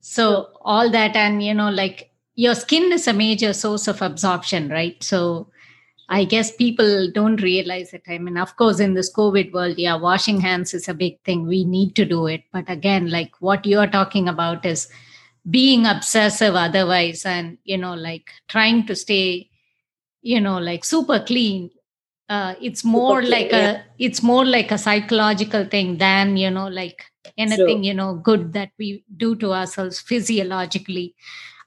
So 0.00 0.48
all 0.62 0.90
that 0.90 1.14
and 1.14 1.42
you 1.42 1.54
know 1.54 1.70
like 1.70 2.09
your 2.34 2.54
skin 2.54 2.92
is 2.92 3.06
a 3.08 3.12
major 3.12 3.52
source 3.52 3.88
of 3.88 4.02
absorption 4.02 4.68
right? 4.68 5.02
So 5.02 5.48
i 6.12 6.24
guess 6.24 6.54
people 6.56 7.08
don't 7.12 7.40
realize 7.40 7.92
it. 7.92 8.02
I 8.08 8.18
mean 8.18 8.36
of 8.36 8.56
course 8.56 8.80
in 8.80 8.94
this 8.94 9.12
covid 9.14 9.52
world 9.52 9.78
yeah 9.78 9.94
washing 9.94 10.40
hands 10.40 10.74
is 10.74 10.88
a 10.88 10.94
big 10.94 11.20
thing. 11.22 11.46
We 11.46 11.64
need 11.64 11.94
to 11.96 12.04
do 12.04 12.26
it. 12.26 12.42
But 12.52 12.68
again 12.68 13.10
like 13.10 13.32
what 13.40 13.64
you're 13.64 13.86
talking 13.86 14.28
about 14.28 14.66
is 14.66 14.88
being 15.48 15.86
obsessive 15.86 16.54
otherwise 16.54 17.24
and 17.24 17.58
you 17.64 17.78
know 17.78 17.94
like 17.94 18.30
trying 18.48 18.86
to 18.86 18.94
stay 18.96 19.48
you 20.22 20.40
know 20.40 20.58
like 20.58 20.84
super 20.84 21.20
clean 21.20 21.70
uh, 22.28 22.54
it's 22.60 22.84
more 22.84 23.22
like 23.22 23.52
a 23.52 23.82
it's 23.98 24.22
more 24.22 24.44
like 24.44 24.70
a 24.70 24.78
psychological 24.78 25.64
thing 25.64 25.98
than 25.98 26.36
you 26.36 26.50
know 26.50 26.68
like 26.68 27.04
anything 27.36 27.82
you 27.82 27.94
know 27.94 28.14
good 28.14 28.52
that 28.52 28.70
we 28.78 29.04
do 29.16 29.34
to 29.36 29.52
ourselves 29.52 29.98
physiologically 29.98 31.14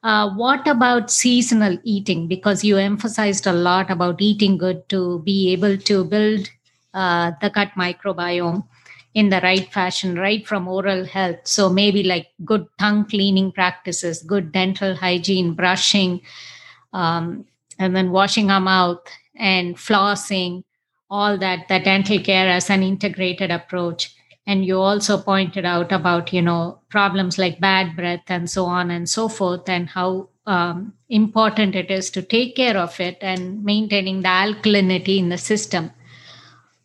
uh, 0.04 0.30
what 0.36 0.68
about 0.68 1.10
seasonal 1.12 1.78
eating 1.84 2.28
because 2.28 2.64
you 2.64 2.78
emphasized 2.78 3.48
a 3.48 3.54
lot 3.54 3.90
about 3.90 4.22
eating 4.22 4.58
good 4.58 4.88
to 4.90 5.20
be 5.20 5.52
able 5.52 5.78
to 5.78 6.04
build 6.04 6.50
uh, 6.94 7.32
the 7.42 7.50
gut 7.50 7.72
microbiome 7.78 8.64
in 9.14 9.30
the 9.30 9.40
right 9.42 9.72
fashion 9.72 10.16
right 10.18 10.48
from 10.48 10.68
oral 10.68 11.06
health 11.06 11.40
so 11.44 11.70
maybe 11.70 12.04
like 12.04 12.28
good 12.44 12.66
tongue 12.80 13.06
cleaning 13.06 13.52
practices 13.52 14.24
good 14.24 14.52
dental 14.52 14.96
hygiene 14.96 15.54
brushing 15.54 16.20
um, 16.94 17.46
and 17.80 17.96
then 17.96 18.12
washing 18.12 18.52
our 18.52 18.62
mouth 18.62 19.06
and 19.36 19.76
flossing, 19.76 20.64
all 21.10 21.38
that, 21.38 21.68
the 21.68 21.80
dental 21.80 22.20
care 22.20 22.48
as 22.48 22.70
an 22.70 22.84
integrated 22.84 23.52
approach. 23.52 24.13
And 24.46 24.66
you 24.66 24.80
also 24.80 25.18
pointed 25.22 25.66
out 25.66 25.92
about, 25.92 26.34
you 26.34 26.42
know, 26.42 26.80
problems 26.90 27.38
like 27.38 27.60
bad 27.60 27.96
breath 27.96 28.24
and 28.28 28.50
so 28.50 28.66
on 28.66 28.92
and 28.92 29.08
so 29.08 29.30
forth, 29.30 29.70
and 29.70 29.90
how 29.90 30.30
um, 30.46 30.94
important 31.10 31.76
it 31.76 31.90
is 31.90 32.10
to 32.12 32.22
take 32.22 32.56
care 32.56 32.78
of 32.78 33.00
it 33.00 33.18
and 33.22 33.64
maintaining 33.64 34.22
the 34.22 34.30
alkalinity 34.30 35.18
in 35.18 35.30
the 35.30 35.38
system. 35.38 35.92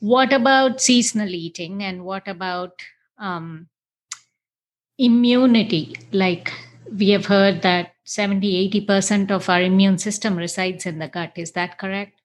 What 0.00 0.32
about 0.32 0.80
seasonal 0.80 1.28
eating 1.34 1.82
and 1.82 2.04
what 2.04 2.28
about 2.28 2.82
um, 3.18 3.68
immunity? 4.98 5.96
Like 6.12 6.52
we 6.92 7.10
have 7.10 7.26
heard 7.26 7.62
that 7.62 7.94
70 8.04 8.70
80% 8.86 9.30
of 9.30 9.48
our 9.48 9.62
immune 9.62 9.98
system 9.98 10.36
resides 10.36 10.86
in 10.86 10.98
the 10.98 11.08
gut. 11.08 11.32
Is 11.36 11.52
that 11.52 11.78
correct? 11.78 12.17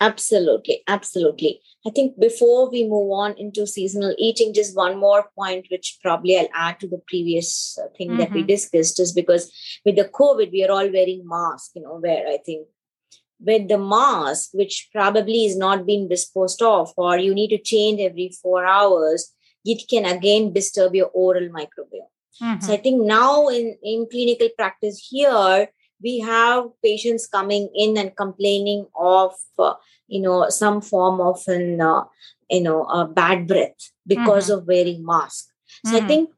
Absolutely, 0.00 0.82
absolutely. 0.86 1.60
I 1.86 1.90
think 1.90 2.18
before 2.18 2.70
we 2.70 2.84
move 2.84 3.10
on 3.12 3.34
into 3.38 3.66
seasonal 3.66 4.14
eating, 4.18 4.54
just 4.54 4.76
one 4.76 4.98
more 4.98 5.30
point, 5.38 5.66
which 5.70 5.98
probably 6.02 6.38
I'll 6.38 6.48
add 6.54 6.80
to 6.80 6.88
the 6.88 7.00
previous 7.06 7.78
uh, 7.78 7.88
thing 7.96 8.08
mm-hmm. 8.08 8.18
that 8.18 8.32
we 8.32 8.40
mm-hmm. 8.40 8.48
discussed, 8.48 9.00
is 9.00 9.12
because 9.12 9.52
with 9.84 9.96
the 9.96 10.04
COVID, 10.04 10.50
we 10.50 10.64
are 10.64 10.72
all 10.72 10.90
wearing 10.90 11.22
masks, 11.24 11.72
you 11.74 11.82
know, 11.82 11.98
where 11.98 12.26
I 12.26 12.38
think 12.44 12.66
with 13.40 13.68
the 13.68 13.78
mask, 13.78 14.50
which 14.54 14.88
probably 14.92 15.44
is 15.44 15.56
not 15.56 15.84
being 15.84 16.08
disposed 16.08 16.62
of, 16.62 16.92
or 16.96 17.18
you 17.18 17.34
need 17.34 17.48
to 17.48 17.58
change 17.58 18.00
every 18.00 18.30
four 18.42 18.64
hours, 18.64 19.34
it 19.64 19.86
can 19.88 20.04
again 20.04 20.52
disturb 20.52 20.94
your 20.94 21.08
oral 21.08 21.48
microbiome. 21.48 22.08
Mm-hmm. 22.42 22.60
So 22.60 22.72
I 22.72 22.78
think 22.78 23.02
now 23.02 23.48
in, 23.48 23.76
in 23.82 24.06
clinical 24.10 24.48
practice 24.56 25.06
here, 25.10 25.68
we 26.04 26.18
have 26.20 26.66
patients 26.82 27.26
coming 27.26 27.68
in 27.74 27.96
and 27.96 28.14
complaining 28.14 28.86
of 28.94 29.32
uh, 29.58 29.74
you 30.06 30.20
know 30.20 30.48
some 30.50 30.80
form 30.80 31.20
of 31.20 31.42
an 31.48 31.80
uh, 31.80 32.04
you 32.50 32.62
know 32.62 32.84
a 32.84 33.06
bad 33.06 33.46
breath 33.48 33.90
because 34.06 34.48
mm-hmm. 34.48 34.60
of 34.60 34.66
wearing 34.66 35.04
mask 35.04 35.46
so 35.84 35.92
mm-hmm. 35.92 36.04
i 36.04 36.08
think 36.08 36.30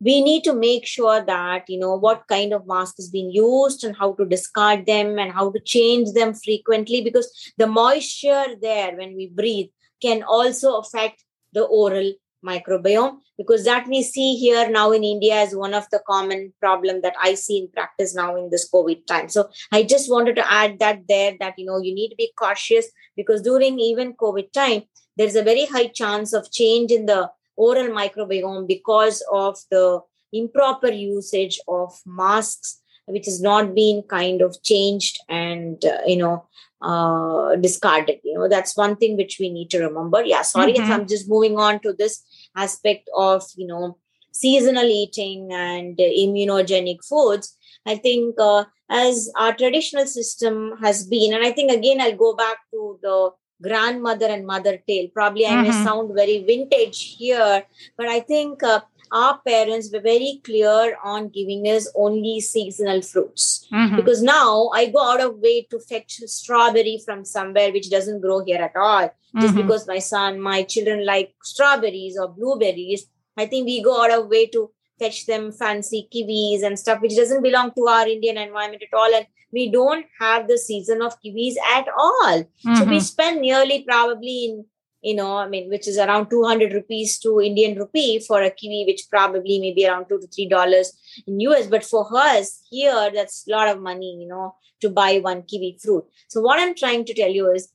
we 0.00 0.22
need 0.22 0.42
to 0.44 0.52
make 0.52 0.86
sure 0.86 1.20
that 1.24 1.64
you 1.68 1.78
know 1.78 1.94
what 1.96 2.26
kind 2.28 2.52
of 2.52 2.66
mask 2.66 2.98
is 2.98 3.08
being 3.10 3.30
used 3.30 3.84
and 3.84 3.96
how 3.96 4.12
to 4.14 4.26
discard 4.26 4.84
them 4.86 5.18
and 5.18 5.32
how 5.32 5.50
to 5.50 5.60
change 5.60 6.12
them 6.12 6.34
frequently 6.34 7.00
because 7.02 7.28
the 7.56 7.66
moisture 7.66 8.44
there 8.60 8.96
when 8.96 9.16
we 9.16 9.28
breathe 9.28 9.70
can 10.02 10.22
also 10.22 10.76
affect 10.76 11.24
the 11.52 11.62
oral 11.62 12.12
microbiome 12.44 13.18
because 13.38 13.64
that 13.64 13.86
we 13.88 14.02
see 14.02 14.36
here 14.36 14.68
now 14.70 14.92
in 14.92 15.04
india 15.04 15.40
is 15.42 15.54
one 15.56 15.74
of 15.74 15.88
the 15.90 16.00
common 16.06 16.52
problem 16.60 17.00
that 17.02 17.14
i 17.20 17.34
see 17.34 17.58
in 17.58 17.68
practice 17.68 18.14
now 18.14 18.36
in 18.36 18.50
this 18.50 18.68
covid 18.70 19.06
time. 19.06 19.28
So 19.28 19.48
i 19.72 19.82
just 19.82 20.10
wanted 20.10 20.36
to 20.36 20.52
add 20.52 20.78
that 20.78 21.00
there 21.08 21.32
that 21.40 21.58
you 21.58 21.66
know 21.66 21.80
you 21.80 21.94
need 21.94 22.10
to 22.10 22.16
be 22.16 22.32
cautious 22.36 22.86
because 23.16 23.42
during 23.42 23.78
even 23.78 24.14
covid 24.14 24.52
time 24.52 24.82
there's 25.16 25.36
a 25.36 25.42
very 25.42 25.66
high 25.66 25.88
chance 25.88 26.32
of 26.32 26.50
change 26.50 26.90
in 26.90 27.06
the 27.06 27.30
oral 27.56 27.88
microbiome 27.88 28.66
because 28.66 29.22
of 29.32 29.58
the 29.70 30.00
improper 30.32 30.90
usage 30.90 31.60
of 31.68 32.00
masks 32.06 32.80
which 33.06 33.26
has 33.26 33.40
not 33.40 33.74
been 33.74 34.02
kind 34.02 34.40
of 34.40 34.62
changed 34.62 35.18
and 35.28 35.84
uh, 35.84 35.98
you 36.06 36.16
know 36.16 36.46
uh, 36.82 37.56
discarded. 37.56 38.18
You 38.24 38.34
know 38.38 38.48
that's 38.48 38.76
one 38.76 38.96
thing 38.96 39.16
which 39.16 39.38
we 39.40 39.50
need 39.50 39.70
to 39.70 39.80
remember. 39.80 40.24
Yeah 40.24 40.42
sorry 40.42 40.74
mm-hmm. 40.74 40.82
if 40.82 40.90
i'm 40.90 41.06
just 41.06 41.28
moving 41.28 41.58
on 41.58 41.80
to 41.80 41.92
this 41.92 42.22
aspect 42.56 43.08
of 43.14 43.44
you 43.56 43.66
know 43.66 43.96
seasonal 44.32 44.84
eating 44.84 45.52
and 45.52 45.96
immunogenic 45.98 47.04
foods 47.04 47.56
i 47.86 47.94
think 47.96 48.34
uh, 48.40 48.64
as 48.90 49.30
our 49.36 49.54
traditional 49.54 50.06
system 50.06 50.74
has 50.82 51.06
been 51.06 51.32
and 51.32 51.44
i 51.44 51.52
think 51.52 51.70
again 51.70 52.00
i'll 52.00 52.16
go 52.16 52.34
back 52.34 52.58
to 52.70 52.98
the 53.02 53.30
grandmother 53.62 54.26
and 54.26 54.46
mother 54.46 54.76
tale 54.88 55.08
probably 55.14 55.44
mm-hmm. 55.44 55.58
i 55.58 55.62
may 55.62 55.70
mm-hmm. 55.70 55.84
sound 55.84 56.14
very 56.14 56.42
vintage 56.44 57.16
here 57.18 57.62
but 57.96 58.08
i 58.08 58.20
think 58.20 58.62
uh, 58.62 58.80
our 59.12 59.38
parents 59.46 59.90
were 59.92 60.00
very 60.00 60.40
clear 60.44 60.96
on 61.02 61.28
giving 61.28 61.64
us 61.66 61.90
only 61.94 62.40
seasonal 62.40 63.02
fruits 63.02 63.66
mm-hmm. 63.72 63.96
because 63.96 64.22
now 64.22 64.68
i 64.74 64.86
go 64.86 65.02
out 65.10 65.20
of 65.20 65.38
way 65.38 65.62
to 65.70 65.78
fetch 65.78 66.20
strawberry 66.26 67.00
from 67.04 67.24
somewhere 67.24 67.72
which 67.72 67.90
doesn't 67.90 68.20
grow 68.20 68.44
here 68.44 68.62
at 68.62 68.76
all 68.76 69.08
mm-hmm. 69.08 69.40
just 69.40 69.54
because 69.54 69.86
my 69.86 69.98
son 69.98 70.40
my 70.40 70.62
children 70.62 71.04
like 71.04 71.34
strawberries 71.42 72.18
or 72.18 72.28
blueberries 72.28 73.06
i 73.36 73.46
think 73.46 73.66
we 73.66 73.82
go 73.82 74.02
out 74.02 74.12
of 74.12 74.28
way 74.28 74.46
to 74.46 74.70
fetch 74.98 75.26
them 75.26 75.50
fancy 75.52 76.08
kiwis 76.14 76.62
and 76.62 76.78
stuff 76.78 77.00
which 77.00 77.16
doesn't 77.16 77.42
belong 77.42 77.72
to 77.72 77.86
our 77.86 78.06
indian 78.06 78.38
environment 78.38 78.82
at 78.82 78.96
all 78.96 79.14
and 79.14 79.26
we 79.52 79.70
don't 79.70 80.06
have 80.18 80.46
the 80.48 80.58
season 80.58 81.02
of 81.02 81.16
kiwis 81.20 81.54
at 81.74 81.86
all 81.96 82.38
mm-hmm. 82.38 82.74
so 82.74 82.84
we 82.84 82.96
mm-hmm. 82.96 82.98
spend 82.98 83.40
nearly 83.40 83.84
probably 83.88 84.44
in 84.46 84.64
you 85.04 85.14
know, 85.14 85.36
I 85.36 85.48
mean, 85.48 85.68
which 85.68 85.86
is 85.86 85.98
around 85.98 86.30
200 86.30 86.72
rupees 86.72 87.18
to 87.20 87.40
Indian 87.40 87.78
rupee 87.78 88.20
for 88.20 88.42
a 88.42 88.50
kiwi, 88.50 88.84
which 88.86 89.02
probably 89.10 89.58
maybe 89.60 89.86
around 89.86 90.08
two 90.08 90.18
to 90.18 90.26
three 90.26 90.48
dollars 90.48 90.92
in 91.26 91.40
US. 91.40 91.66
But 91.66 91.84
for 91.84 92.08
us 92.16 92.62
here, 92.70 93.10
that's 93.14 93.46
a 93.46 93.50
lot 93.50 93.68
of 93.68 93.82
money, 93.82 94.16
you 94.20 94.26
know, 94.26 94.56
to 94.80 94.88
buy 94.88 95.18
one 95.18 95.42
kiwi 95.42 95.78
fruit. 95.82 96.04
So 96.28 96.40
what 96.40 96.58
I'm 96.58 96.74
trying 96.74 97.04
to 97.04 97.14
tell 97.14 97.30
you 97.30 97.50
is 97.52 97.68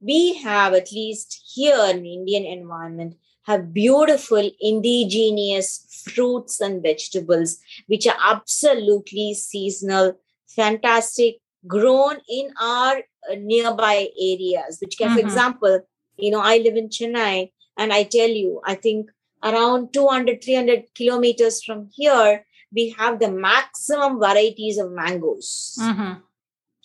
we 0.00 0.34
have 0.42 0.74
at 0.74 0.90
least 0.90 1.40
here 1.54 1.86
in 1.90 2.04
Indian 2.04 2.44
environment 2.44 3.14
have 3.44 3.72
beautiful 3.72 4.50
indigenous 4.60 6.04
fruits 6.04 6.60
and 6.60 6.82
vegetables 6.82 7.58
which 7.86 8.06
are 8.06 8.16
absolutely 8.24 9.34
seasonal 9.34 10.14
fantastic 10.48 11.36
grown 11.66 12.18
in 12.28 12.52
our 12.60 12.98
uh, 12.98 13.34
nearby 13.36 14.08
areas 14.20 14.78
which 14.80 14.96
can 14.98 15.08
mm-hmm. 15.08 15.18
for 15.18 15.20
example 15.20 15.80
you 16.16 16.30
know 16.30 16.40
i 16.40 16.58
live 16.58 16.76
in 16.76 16.88
chennai 16.88 17.50
and 17.76 17.92
i 17.92 18.02
tell 18.02 18.28
you 18.28 18.60
i 18.64 18.74
think 18.74 19.10
around 19.42 19.92
200 19.92 20.42
300 20.42 20.84
kilometers 20.94 21.62
from 21.62 21.88
here 21.92 22.44
we 22.74 22.90
have 22.98 23.18
the 23.18 23.30
maximum 23.30 24.18
varieties 24.18 24.78
of 24.78 24.90
mangoes. 24.90 25.76
Mm-hmm. 25.80 26.12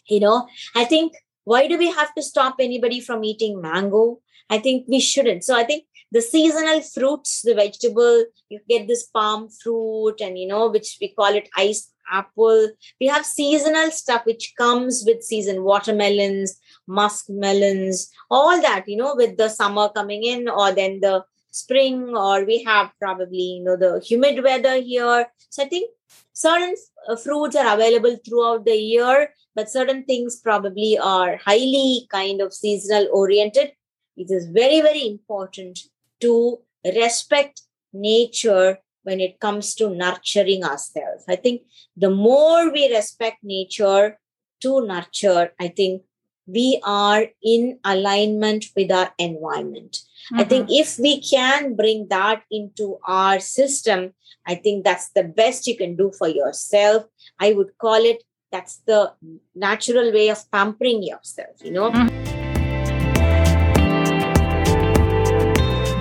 you 0.07 0.19
know 0.19 0.47
i 0.75 0.85
think 0.85 1.13
why 1.43 1.67
do 1.67 1.77
we 1.77 1.89
have 1.91 2.13
to 2.15 2.21
stop 2.21 2.55
anybody 2.59 2.99
from 2.99 3.23
eating 3.23 3.61
mango? 3.61 4.19
I 4.49 4.57
think 4.57 4.85
we 4.89 4.99
shouldn't. 4.99 5.45
So 5.45 5.55
i 5.55 5.63
think 5.63 5.85
the 6.11 6.21
seasonal 6.21 6.81
fruits 6.81 7.41
the 7.41 7.53
vegetable 7.53 8.25
you 8.49 8.59
get 8.69 8.87
this 8.87 9.03
palm 9.07 9.49
fruit 9.49 10.21
and 10.21 10.37
you 10.39 10.47
know 10.47 10.69
which 10.69 10.97
we 11.01 11.09
call 11.09 11.33
it 11.35 11.49
ice 11.55 11.91
apple. 12.11 12.69
We 12.99 13.07
have 13.07 13.25
seasonal 13.25 13.91
stuff 13.91 14.25
which 14.25 14.53
comes 14.57 15.03
with 15.05 15.23
season 15.23 15.63
watermelons 15.63 16.57
muskmelons, 16.89 18.07
all 18.31 18.61
that 18.61 18.85
you 18.87 18.97
know 18.97 19.15
with 19.15 19.37
the 19.37 19.49
summer 19.49 19.89
coming 19.89 20.23
in 20.23 20.47
or 20.47 20.71
then 20.71 20.99
the 21.01 21.23
spring 21.51 22.15
or 22.15 22.45
we 22.45 22.63
have 22.63 22.91
probably 22.99 23.57
you 23.57 23.63
know 23.63 23.75
the 23.75 23.99
humid 23.99 24.43
weather 24.43 24.75
here. 24.81 25.27
So 25.49 25.63
i 25.63 25.67
think 25.67 25.91
certain 26.33 26.75
uh, 27.09 27.15
fruits 27.15 27.55
are 27.55 27.73
available 27.73 28.15
throughout 28.25 28.65
the 28.65 28.75
year 28.75 29.33
but 29.55 29.69
certain 29.69 30.03
things 30.05 30.39
probably 30.39 30.97
are 30.99 31.37
highly 31.37 32.07
kind 32.11 32.41
of 32.41 32.53
seasonal 32.53 33.07
oriented. 33.11 33.71
It 34.15 34.31
is 34.31 34.47
very 34.47 34.81
very 34.81 35.05
important 35.07 35.79
to 36.21 36.59
respect 36.85 37.61
nature 37.93 38.77
when 39.07 39.21
it 39.21 39.39
comes 39.39 39.73
to 39.75 39.89
nurturing 39.89 40.65
ourselves. 40.65 41.23
I 41.29 41.37
think 41.37 41.61
the 41.95 42.09
more 42.09 42.69
we 42.71 42.93
respect 42.93 43.37
nature 43.41 44.19
to 44.59 44.85
nurture 44.87 45.51
i 45.59 45.67
think 45.67 46.01
we 46.47 46.81
are 46.83 47.25
in 47.43 47.77
alignment 47.83 48.65
with 48.73 48.89
our 48.89 49.13
environment. 49.17 49.97
I 50.33 50.45
think 50.45 50.67
mm-hmm. 50.67 50.81
if 50.81 50.97
we 50.97 51.21
can 51.21 51.75
bring 51.75 52.07
that 52.09 52.43
into 52.49 52.99
our 53.05 53.41
system, 53.41 54.13
I 54.45 54.55
think 54.55 54.85
that's 54.85 55.09
the 55.09 55.25
best 55.25 55.67
you 55.67 55.75
can 55.75 55.97
do 55.97 56.09
for 56.17 56.29
yourself. 56.29 57.03
I 57.37 57.51
would 57.51 57.77
call 57.77 58.01
it 58.01 58.23
that's 58.49 58.77
the 58.87 59.11
natural 59.55 60.13
way 60.13 60.29
of 60.29 60.49
pampering 60.49 61.03
yourself, 61.03 61.57
you 61.61 61.71
know. 61.71 61.91
Mm-hmm. 61.91 62.07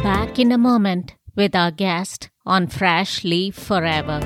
Back 0.04 0.38
in 0.38 0.52
a 0.52 0.58
moment 0.58 1.16
with 1.36 1.54
our 1.54 1.70
guest 1.70 2.30
on 2.44 2.66
Freshly 2.66 3.50
Forever. 3.50 4.20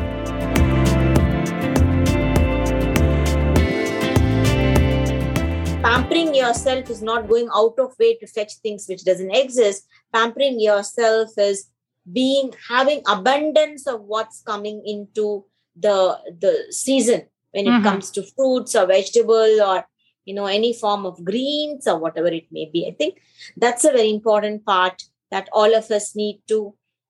pampering 5.82 6.34
yourself 6.34 6.90
is 6.90 7.02
not 7.02 7.28
going 7.28 7.48
out 7.54 7.78
of 7.78 7.94
way 7.98 8.14
to 8.16 8.26
fetch 8.26 8.54
things 8.62 8.86
which 8.88 9.04
doesn't 9.04 9.34
exist 9.34 9.86
pampering 10.12 10.60
yourself 10.60 11.30
is 11.38 11.68
being 12.12 12.52
having 12.68 13.00
abundance 13.08 13.86
of 13.86 14.02
what's 14.02 14.42
coming 14.42 14.82
into 14.84 15.44
the 15.86 15.96
the 16.44 16.52
season 16.70 17.22
when 17.52 17.66
it 17.66 17.76
Mhm. 17.76 17.82
comes 17.88 18.10
to 18.16 18.22
fruits 18.34 18.74
or 18.80 18.84
vegetable 18.86 19.54
or 19.68 19.76
you 20.24 20.34
know 20.38 20.46
any 20.58 20.72
form 20.82 21.06
of 21.10 21.24
greens 21.30 21.88
or 21.92 21.96
whatever 22.04 22.32
it 22.40 22.46
may 22.58 22.66
be 22.74 22.82
i 22.90 22.94
think 23.00 23.14
that's 23.64 23.84
a 23.90 23.94
very 23.98 24.10
important 24.18 24.64
part 24.72 25.02
that 25.30 25.48
all 25.52 25.74
of 25.80 25.90
us 25.98 26.08
need 26.22 26.42
to 26.52 26.60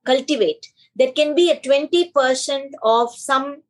cultivate 0.05 0.69
there 0.97 1.13
can 1.13 1.35
be 1.35 1.51
a 1.51 1.61
20% 1.61 2.73
of 2.83 3.15
some 3.15 3.63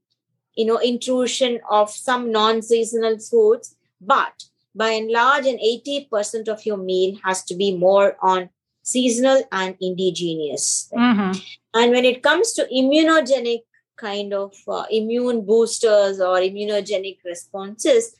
you 0.54 0.64
know 0.66 0.78
intrusion 0.78 1.60
of 1.70 1.90
some 1.90 2.30
non-seasonal 2.32 3.18
foods 3.18 3.76
but 4.00 4.44
by 4.74 4.90
and 4.90 5.10
large 5.10 5.46
an 5.46 5.58
80% 5.58 6.48
of 6.48 6.64
your 6.64 6.76
meal 6.76 7.18
has 7.24 7.42
to 7.44 7.54
be 7.54 7.76
more 7.76 8.16
on 8.22 8.48
seasonal 8.82 9.42
and 9.52 9.76
indigenous 9.80 10.88
Mhm. 10.94 11.42
and 11.74 11.92
when 11.92 12.04
it 12.04 12.22
comes 12.22 12.52
to 12.52 12.66
immunogenic 12.80 13.62
kind 13.96 14.32
of 14.32 14.54
uh, 14.68 14.84
immune 14.90 15.44
boosters 15.44 16.20
or 16.20 16.36
immunogenic 16.38 17.18
responses 17.24 18.14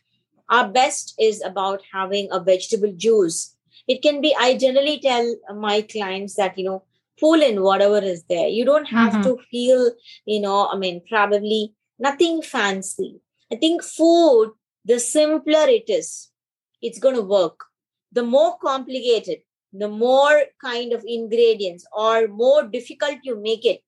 our 0.49 0.69
best 0.69 1.15
is 1.19 1.43
about 1.43 1.81
having 1.93 2.29
a 2.31 2.41
vegetable 2.41 2.93
juice 3.07 3.57
it 3.89 4.03
can 4.03 4.21
be 4.21 4.35
i 4.39 4.57
generally 4.57 4.99
tell 5.01 5.27
my 5.67 5.81
clients 5.83 6.35
that 6.37 6.59
you 6.59 6.65
know 6.65 6.83
pull 7.21 7.43
in 7.43 7.63
whatever 7.63 7.99
is 7.99 8.25
there. 8.29 8.49
You 8.49 8.65
don't 8.65 8.87
have 8.99 9.15
Mhm. 9.15 9.23
to 9.27 9.33
feel 9.51 9.83
you 10.27 10.41
know 10.41 10.59
i 10.73 10.77
mean 10.85 11.03
probably 11.09 11.75
nothing 11.99 12.43
fancy. 12.43 13.11
I 13.53 13.57
think 13.57 13.83
food 13.83 14.53
the 14.91 14.99
simpler 15.01 15.67
it 15.79 15.89
is 16.01 16.31
it's 16.83 16.99
going 16.99 17.17
to 17.17 17.23
work. 17.23 17.65
The 18.13 18.23
more 18.23 18.57
complicated 18.59 19.39
the 19.73 19.89
more 19.89 20.37
kind 20.65 20.93
of 20.93 21.05
ingredients 21.07 21.85
or 22.05 22.27
more 22.27 22.63
difficult 22.77 23.19
you 23.23 23.37
make 23.49 23.65
it 23.65 23.83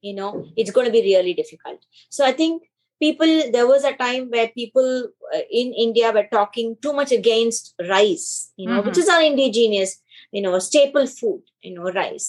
you 0.00 0.14
know 0.14 0.30
it's 0.56 0.72
going 0.72 0.86
to 0.86 0.92
be 0.92 1.02
really 1.02 1.34
difficult. 1.34 1.80
So 2.10 2.24
i 2.24 2.32
think 2.32 2.62
people 3.00 3.32
there 3.52 3.66
was 3.66 3.84
a 3.84 3.92
time 3.96 4.24
where 4.30 4.48
people 4.48 4.88
uh, 5.34 5.40
in 5.60 5.72
india 5.84 6.10
were 6.16 6.26
talking 6.32 6.76
too 6.82 6.92
much 6.92 7.12
against 7.12 7.74
rice 7.90 8.52
you 8.56 8.66
know 8.68 8.80
which 8.86 8.98
is 9.02 9.08
our 9.08 9.22
indigenous 9.22 9.92
you 10.32 10.42
know 10.42 10.58
staple 10.58 11.06
food 11.06 11.42
you 11.62 11.72
know 11.74 11.92
rice 11.98 12.26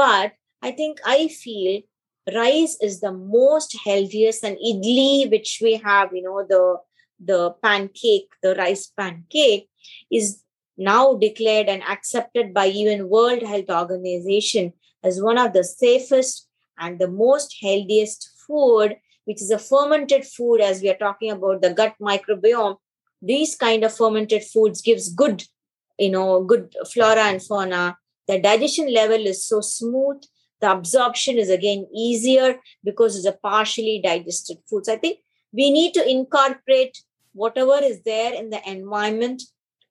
but 0.00 0.32
i 0.62 0.70
think 0.80 1.00
i 1.04 1.28
feel 1.28 1.80
rice 2.34 2.76
is 2.88 3.00
the 3.00 3.12
most 3.12 3.76
healthiest 3.84 4.44
and 4.44 4.66
idli 4.70 5.30
which 5.30 5.58
we 5.66 5.74
have 5.88 6.14
you 6.18 6.22
know 6.26 6.44
the 6.52 6.62
the 7.30 7.40
pancake 7.66 8.28
the 8.42 8.54
rice 8.54 8.84
pancake 9.00 9.68
is 10.10 10.42
now 10.76 11.14
declared 11.14 11.68
and 11.68 11.82
accepted 11.82 12.54
by 12.54 12.66
even 12.68 13.08
world 13.08 13.42
health 13.42 13.70
organization 13.70 14.72
as 15.02 15.22
one 15.22 15.38
of 15.38 15.52
the 15.52 15.64
safest 15.64 16.48
and 16.78 16.98
the 16.98 17.08
most 17.08 17.56
healthiest 17.60 18.30
food 18.46 18.96
which 19.24 19.42
is 19.42 19.50
a 19.50 19.58
fermented 19.58 20.24
food 20.24 20.60
as 20.60 20.80
we 20.80 20.88
are 20.88 20.96
talking 20.96 21.30
about 21.30 21.60
the 21.60 21.74
gut 21.74 21.94
microbiome. 22.00 22.76
These 23.20 23.56
kind 23.56 23.84
of 23.84 23.94
fermented 23.94 24.42
foods 24.42 24.80
gives 24.80 25.12
good 25.12 25.44
you 25.98 26.10
know 26.10 26.44
good 26.44 26.74
flora 26.92 27.24
and 27.24 27.42
fauna 27.42 27.98
the 28.28 28.40
digestion 28.40 28.92
level 28.92 29.26
is 29.26 29.46
so 29.46 29.60
smooth 29.60 30.22
the 30.60 30.70
absorption 30.70 31.38
is 31.38 31.50
again 31.50 31.86
easier 31.94 32.60
because 32.84 33.16
it's 33.16 33.26
a 33.26 33.32
partially 33.32 34.00
digested 34.02 34.58
food. 34.68 34.86
So 34.86 34.94
i 34.94 34.96
think 34.96 35.18
we 35.52 35.70
need 35.70 35.94
to 35.94 36.08
incorporate 36.08 36.98
whatever 37.32 37.78
is 37.82 38.02
there 38.02 38.34
in 38.34 38.50
the 38.50 38.60
environment 38.68 39.42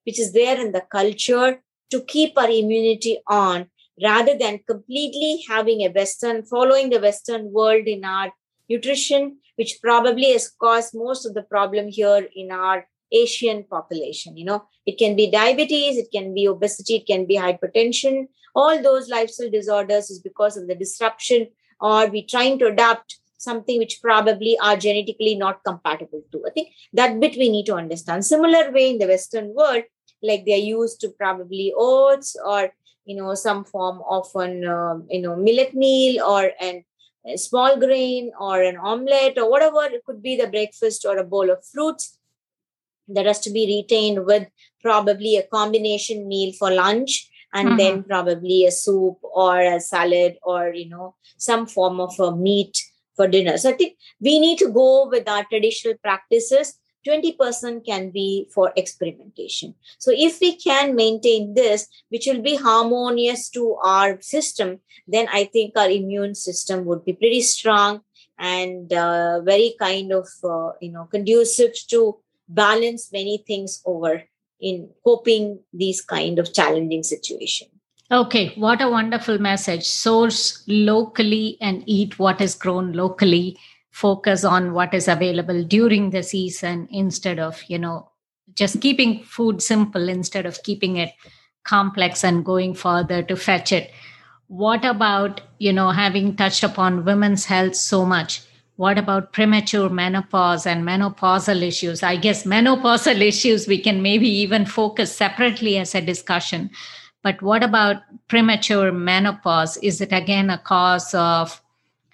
which 0.06 0.20
is 0.20 0.34
there 0.34 0.60
in 0.60 0.72
the 0.72 0.84
culture 0.92 1.62
to 1.92 2.02
keep 2.02 2.38
our 2.38 2.50
immunity 2.50 3.20
on 3.28 3.68
rather 4.04 4.38
than 4.38 4.60
completely 4.68 5.44
having 5.48 5.82
a 5.82 5.90
western 5.90 6.44
following 6.44 6.90
the 6.90 7.00
western 7.00 7.52
world 7.52 7.88
in 7.88 8.04
our 8.06 8.32
nutrition 8.70 9.38
which 9.56 9.80
probably 9.82 10.32
has 10.34 10.50
caused 10.50 10.94
most 10.94 11.26
of 11.26 11.34
the 11.34 11.42
problem 11.42 11.88
here 11.88 12.28
in 12.36 12.52
our 12.52 12.88
asian 13.12 13.64
population 13.64 14.36
you 14.38 14.46
know. 14.46 14.64
It 14.86 14.98
can 14.98 15.16
be 15.16 15.30
diabetes 15.30 15.98
it 15.98 16.10
can 16.12 16.34
be 16.34 16.48
obesity 16.48 16.96
it 16.96 17.08
can 17.08 17.26
be 17.26 17.38
hypertension. 17.38 18.28
All 18.56 18.82
those 18.82 19.10
lifestyle 19.10 19.50
disorders 19.50 20.10
is 20.10 20.20
because 20.20 20.58
of 20.58 20.68
the 20.68 20.76
disruption 20.76 21.48
or 21.80 22.08
we 22.08 22.26
trying 22.26 22.58
to 22.60 22.68
adapt 22.68 23.20
something 23.38 23.78
which 23.78 24.00
probably 24.02 24.58
are 24.60 24.76
genetically 24.76 25.36
not 25.36 25.64
compatible 25.64 26.24
to. 26.32 26.44
I 26.48 26.50
think 26.50 26.70
that 26.94 27.20
bit 27.20 27.38
we 27.38 27.50
need 27.50 27.68
to 27.68 27.76
understand. 27.76 28.26
Similar 28.26 28.72
way 28.72 28.90
in 28.90 28.98
the 28.98 29.06
western 29.08 29.54
world 29.54 29.84
like 30.22 30.46
they're 30.46 30.58
used 30.58 31.00
to 31.02 31.10
probably 31.10 31.74
oats 31.76 32.36
or 32.46 32.72
you 33.06 33.16
know 33.16 33.34
some 33.36 33.64
form 33.64 34.02
of 34.10 34.28
an 34.36 34.66
um, 34.66 35.08
you 35.10 35.22
know 35.22 35.36
millet 35.36 35.74
meal 35.74 36.24
or 36.24 36.52
an 36.60 36.84
a 37.26 37.38
small 37.38 37.78
grain 37.78 38.32
or 38.40 38.62
an 38.62 38.78
omelette 38.78 39.38
or 39.38 39.50
whatever 39.50 39.84
it 39.84 40.04
could 40.06 40.22
be 40.22 40.36
the 40.38 40.48
breakfast 40.48 41.06
or 41.06 41.18
a 41.18 41.24
bowl 41.24 41.50
of 41.50 41.66
fruits 41.74 42.18
that 43.10 43.26
has 43.26 43.40
to 43.42 43.50
be 43.50 43.66
retained 43.66 44.26
with 44.26 44.48
probably 44.82 45.38
a 45.38 45.48
combination 45.48 46.28
meal 46.28 46.54
for 46.58 46.72
lunch 46.72 47.30
and 47.54 47.80
then 47.80 48.04
probably 48.04 48.66
a 48.66 48.72
soup 48.72 49.18
or 49.22 49.60
a 49.60 49.80
salad 49.80 50.38
or 50.44 50.74
you 50.74 50.88
know 50.90 51.16
some 51.38 51.66
form 51.66 52.00
of 52.00 52.20
a 52.20 52.36
meat 52.36 52.78
for 53.16 53.28
dinner. 53.28 53.58
So 53.58 53.70
i 53.70 53.74
think 53.74 53.98
we 54.20 54.40
need 54.40 54.60
to 54.60 54.70
go 54.70 55.08
with 55.10 55.28
our 55.28 55.44
traditional 55.46 55.96
practices. 55.96 56.80
20% 57.08 57.86
can 57.86 58.10
be 58.10 58.50
for 58.54 58.74
experimentation. 58.76 59.76
So, 59.98 60.12
if 60.14 60.42
we 60.42 60.58
can 60.58 60.94
maintain 60.94 61.54
this, 61.54 61.88
which 62.10 62.26
will 62.28 62.42
be 62.42 62.58
harmonious 62.58 63.50
to 63.52 63.76
our 63.76 64.20
system, 64.20 64.82
then 65.08 65.28
I 65.32 65.46
think 65.46 65.78
our 65.78 65.90
immune 65.90 66.36
system 66.36 66.84
would 66.84 67.06
be 67.06 67.14
pretty 67.14 67.42
strong 67.42 68.02
and 68.38 68.92
uh, 68.92 69.40
very 69.42 69.76
kind 69.80 70.12
of, 70.12 70.28
uh, 70.44 70.72
you 70.82 70.92
know, 70.92 71.06
conducive 71.06 71.72
to 71.92 72.18
balance 72.48 73.12
many 73.12 73.44
things 73.46 73.82
over 73.86 74.24
in 74.60 74.90
coping 75.06 75.60
these 75.74 76.02
kind 76.02 76.40
of 76.40 76.54
challenging 76.54 77.04
situation. 77.04 77.68
Okay, 78.10 78.54
what 78.56 78.82
a 78.82 78.90
wonderful 78.90 79.38
message. 79.38 79.86
Source 79.86 80.64
locally 80.68 81.58
and 81.60 81.84
eat 81.86 82.18
what 82.18 82.40
is 82.40 82.56
grown 82.56 82.94
locally. 82.94 83.58
Focus 83.92 84.44
on 84.44 84.74
what 84.74 84.94
is 84.94 85.08
available 85.08 85.64
during 85.64 86.12
the 86.12 86.24
season 86.24 86.88
instead 86.90 87.38
of, 87.38 87.62
you 87.68 87.78
know, 87.78 88.10
just 88.54 88.80
keeping 88.80 89.24
food 89.24 89.62
simple 89.62 90.08
instead 90.08 90.46
of 90.46 90.64
keeping 90.64 90.96
it 90.96 91.12
complex 91.66 92.24
and 92.24 92.46
going 92.46 92.74
further 92.74 93.22
to 93.24 93.36
fetch 93.36 93.74
it. 93.74 93.92
What 94.48 94.86
about, 94.86 95.42
you 95.60 95.74
know, 95.74 95.92
having 95.92 96.38
touched 96.38 96.64
upon 96.64 97.04
women's 97.04 97.46
health 97.46 97.76
so 97.76 98.06
much? 98.06 98.42
What 98.78 99.00
about 99.00 99.34
premature 99.34 99.90
menopause 99.90 100.68
and 100.68 100.86
menopausal 100.86 101.64
issues? 101.64 102.04
I 102.04 102.16
guess 102.16 102.44
menopausal 102.44 103.20
issues 103.28 103.68
we 103.68 103.80
can 103.80 104.04
maybe 104.04 104.30
even 104.30 104.68
focus 104.68 105.14
separately 105.16 105.78
as 105.80 105.96
a 105.96 106.02
discussion. 106.02 106.70
But 107.24 107.42
what 107.42 107.64
about 107.64 108.04
premature 108.28 108.92
menopause? 108.92 109.78
Is 109.78 110.00
it 110.00 110.14
again 110.14 110.52
a 110.52 110.60
cause 110.60 111.12
of 111.16 111.60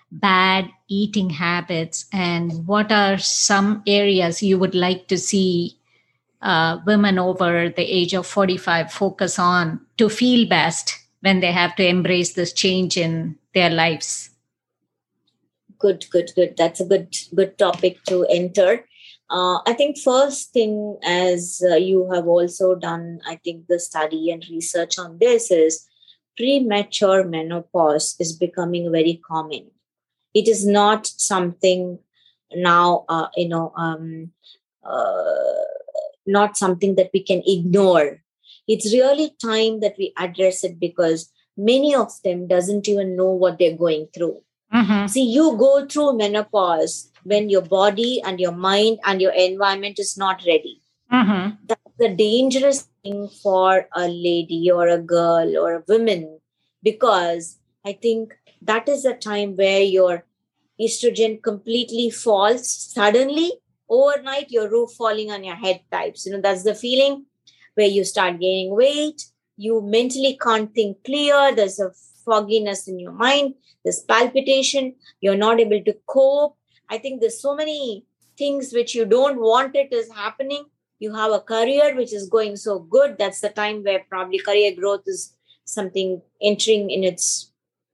bad 0.09 0.69
eating 0.87 1.29
habits? 1.29 2.05
And 2.13 2.65
what 2.65 2.93
are 2.93 3.17
some 3.17 3.83
areas 3.85 4.41
you 4.41 4.57
would 4.57 4.73
like 4.73 5.09
to 5.09 5.17
see 5.17 5.77
uh, 6.41 6.79
women 6.85 7.19
over 7.19 7.69
the 7.69 7.83
age 7.83 8.13
of 8.13 8.25
45 8.25 8.89
focus 8.89 9.37
on 9.37 9.81
to 9.97 10.07
feel 10.07 10.47
best 10.47 10.97
when 11.19 11.41
they 11.41 11.51
have 11.51 11.75
to 11.75 11.85
embrace 11.85 12.33
this 12.33 12.53
change 12.53 12.95
in 12.95 13.37
their 13.53 13.69
lives? 13.69 14.29
Good, 15.83 16.05
good, 16.11 16.31
good. 16.33 16.55
That's 16.55 16.79
a 16.79 16.85
good, 16.85 17.13
good 17.35 17.57
topic 17.57 18.01
to 18.07 18.25
enter. 18.29 18.85
Uh, 19.29 19.59
I 19.67 19.73
think 19.73 19.97
first 19.97 20.53
thing, 20.53 20.97
as 21.03 21.61
uh, 21.69 21.75
you 21.75 22.09
have 22.13 22.25
also 22.25 22.75
done, 22.75 23.19
I 23.27 23.35
think 23.43 23.67
the 23.67 23.81
study 23.81 24.31
and 24.31 24.45
research 24.49 24.97
on 24.97 25.17
this 25.19 25.51
is 25.51 25.85
premature 26.37 27.25
menopause 27.25 28.15
is 28.17 28.31
becoming 28.31 28.93
very 28.93 29.19
common. 29.27 29.71
It 30.33 30.47
is 30.47 30.65
not 30.65 31.05
something 31.05 31.99
now, 32.55 33.03
uh, 33.09 33.27
you 33.35 33.49
know, 33.49 33.73
um, 33.75 34.31
uh, 34.85 35.65
not 36.25 36.55
something 36.55 36.95
that 36.95 37.09
we 37.13 37.21
can 37.23 37.43
ignore. 37.45 38.23
It's 38.69 38.93
really 38.93 39.35
time 39.41 39.81
that 39.81 39.95
we 39.97 40.13
address 40.17 40.63
it 40.63 40.79
because 40.79 41.29
many 41.57 41.93
of 41.93 42.13
them 42.23 42.47
doesn't 42.47 42.87
even 42.87 43.17
know 43.17 43.31
what 43.31 43.59
they're 43.59 43.75
going 43.75 44.07
through. 44.15 44.41
Mm-hmm. 44.73 45.07
See, 45.07 45.23
you 45.23 45.55
go 45.57 45.85
through 45.85 46.17
menopause 46.17 47.11
when 47.23 47.49
your 47.49 47.61
body 47.61 48.21
and 48.25 48.39
your 48.39 48.51
mind 48.51 48.99
and 49.05 49.21
your 49.21 49.31
environment 49.31 49.99
is 49.99 50.17
not 50.17 50.43
ready. 50.47 50.81
Mm-hmm. 51.11 51.55
That's 51.65 51.99
a 52.01 52.15
dangerous 52.15 52.89
thing 53.03 53.29
for 53.41 53.87
a 53.93 54.07
lady 54.07 54.71
or 54.71 54.87
a 54.87 54.97
girl 54.97 55.57
or 55.57 55.75
a 55.75 55.83
woman 55.87 56.39
because 56.81 57.59
I 57.85 57.93
think 57.93 58.33
that 58.61 58.89
is 58.89 59.05
a 59.05 59.15
time 59.15 59.55
where 59.55 59.81
your 59.81 60.25
estrogen 60.79 61.41
completely 61.41 62.09
falls 62.09 62.67
suddenly 62.69 63.53
overnight 63.89 64.49
your 64.49 64.69
roof 64.69 64.91
falling 64.97 65.31
on 65.31 65.43
your 65.43 65.55
head 65.55 65.81
types 65.91 66.25
you 66.25 66.31
know 66.31 66.41
that's 66.41 66.63
the 66.63 66.73
feeling 66.73 67.25
where 67.75 67.87
you 67.87 68.03
start 68.03 68.39
gaining 68.39 68.75
weight 68.75 69.25
you 69.55 69.81
mentally 69.81 70.37
can't 70.41 70.73
think 70.73 70.97
clear 71.03 71.53
there's 71.55 71.79
a 71.79 71.91
fogginess 72.25 72.87
in 72.87 72.99
your 72.99 73.11
mind 73.11 73.53
this 73.85 74.01
palpitation 74.01 74.93
you're 75.21 75.43
not 75.45 75.59
able 75.59 75.83
to 75.83 75.95
cope 76.07 76.57
I 76.89 76.97
think 76.97 77.21
there's 77.21 77.41
so 77.41 77.55
many 77.55 78.05
things 78.37 78.73
which 78.73 78.95
you 78.95 79.05
don't 79.05 79.39
want 79.39 79.75
it 79.75 79.91
is 79.91 80.11
happening. 80.11 80.65
You 80.99 81.13
have 81.13 81.31
a 81.31 81.39
career 81.39 81.95
which 81.95 82.13
is 82.13 82.29
going 82.29 82.55
so 82.55 82.79
good. 82.79 83.17
That's 83.17 83.41
the 83.41 83.49
time 83.49 83.83
where 83.83 84.05
probably 84.09 84.39
career 84.39 84.75
growth 84.75 85.03
is 85.07 85.35
something 85.65 86.21
entering 86.41 86.89
in 86.89 87.03
its 87.03 87.51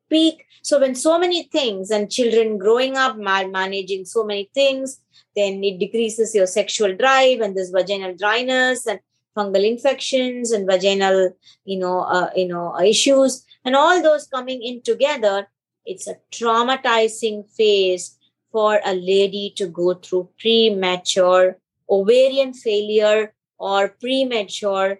peak. 0.10 0.46
So 0.64 0.80
when 0.80 0.96
so 0.96 1.18
many 1.18 1.44
things 1.44 1.92
and 1.92 2.12
children 2.12 2.58
growing 2.58 2.98
up, 2.98 3.18
managing 3.18 4.06
so 4.06 4.24
many 4.24 4.50
things, 4.54 5.02
then 5.36 5.64
it 5.64 5.80
decreases 5.80 6.36
your 6.36 6.48
sexual 6.48 6.96
drive 6.96 7.40
and 7.40 7.56
there's 7.56 7.70
vaginal 7.70 8.16
dryness 8.16 8.86
and 8.86 9.00
fungal 9.38 9.66
infections 9.66 10.52
and 10.52 10.68
vaginal, 10.68 11.32
you 11.64 11.80
know, 11.80 12.02
uh, 12.02 12.30
you 12.36 12.48
know, 12.48 12.78
issues 12.82 13.46
and 13.66 13.76
all 13.76 14.02
those 14.02 14.28
coming 14.28 14.62
in 14.62 14.82
together. 14.82 15.48
It's 15.86 16.08
a 16.08 16.18
traumatizing 16.32 17.50
phase 17.50 18.18
for 18.52 18.80
a 18.86 18.94
lady 18.94 19.54
to 19.58 19.68
go 19.68 19.94
through 19.94 20.30
premature 20.40 21.58
ovarian 21.90 22.54
failure 22.54 23.34
or 23.58 23.90
premature 23.90 25.00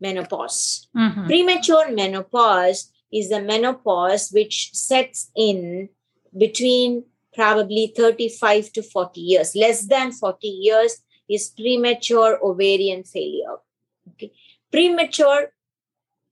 menopause. 0.00 0.88
Mm-hmm. 0.96 1.26
Premature 1.26 1.90
menopause 1.92 2.92
is 3.12 3.28
the 3.28 3.40
menopause 3.40 4.30
which 4.30 4.70
sets 4.72 5.30
in 5.36 5.88
between 6.36 7.04
probably 7.34 7.92
35 7.96 8.72
to 8.72 8.82
40 8.82 9.20
years. 9.20 9.56
Less 9.56 9.86
than 9.86 10.12
40 10.12 10.46
years 10.46 11.02
is 11.28 11.48
premature 11.48 12.38
ovarian 12.42 13.04
failure. 13.04 13.56
Okay. 14.10 14.32
Premature 14.70 15.52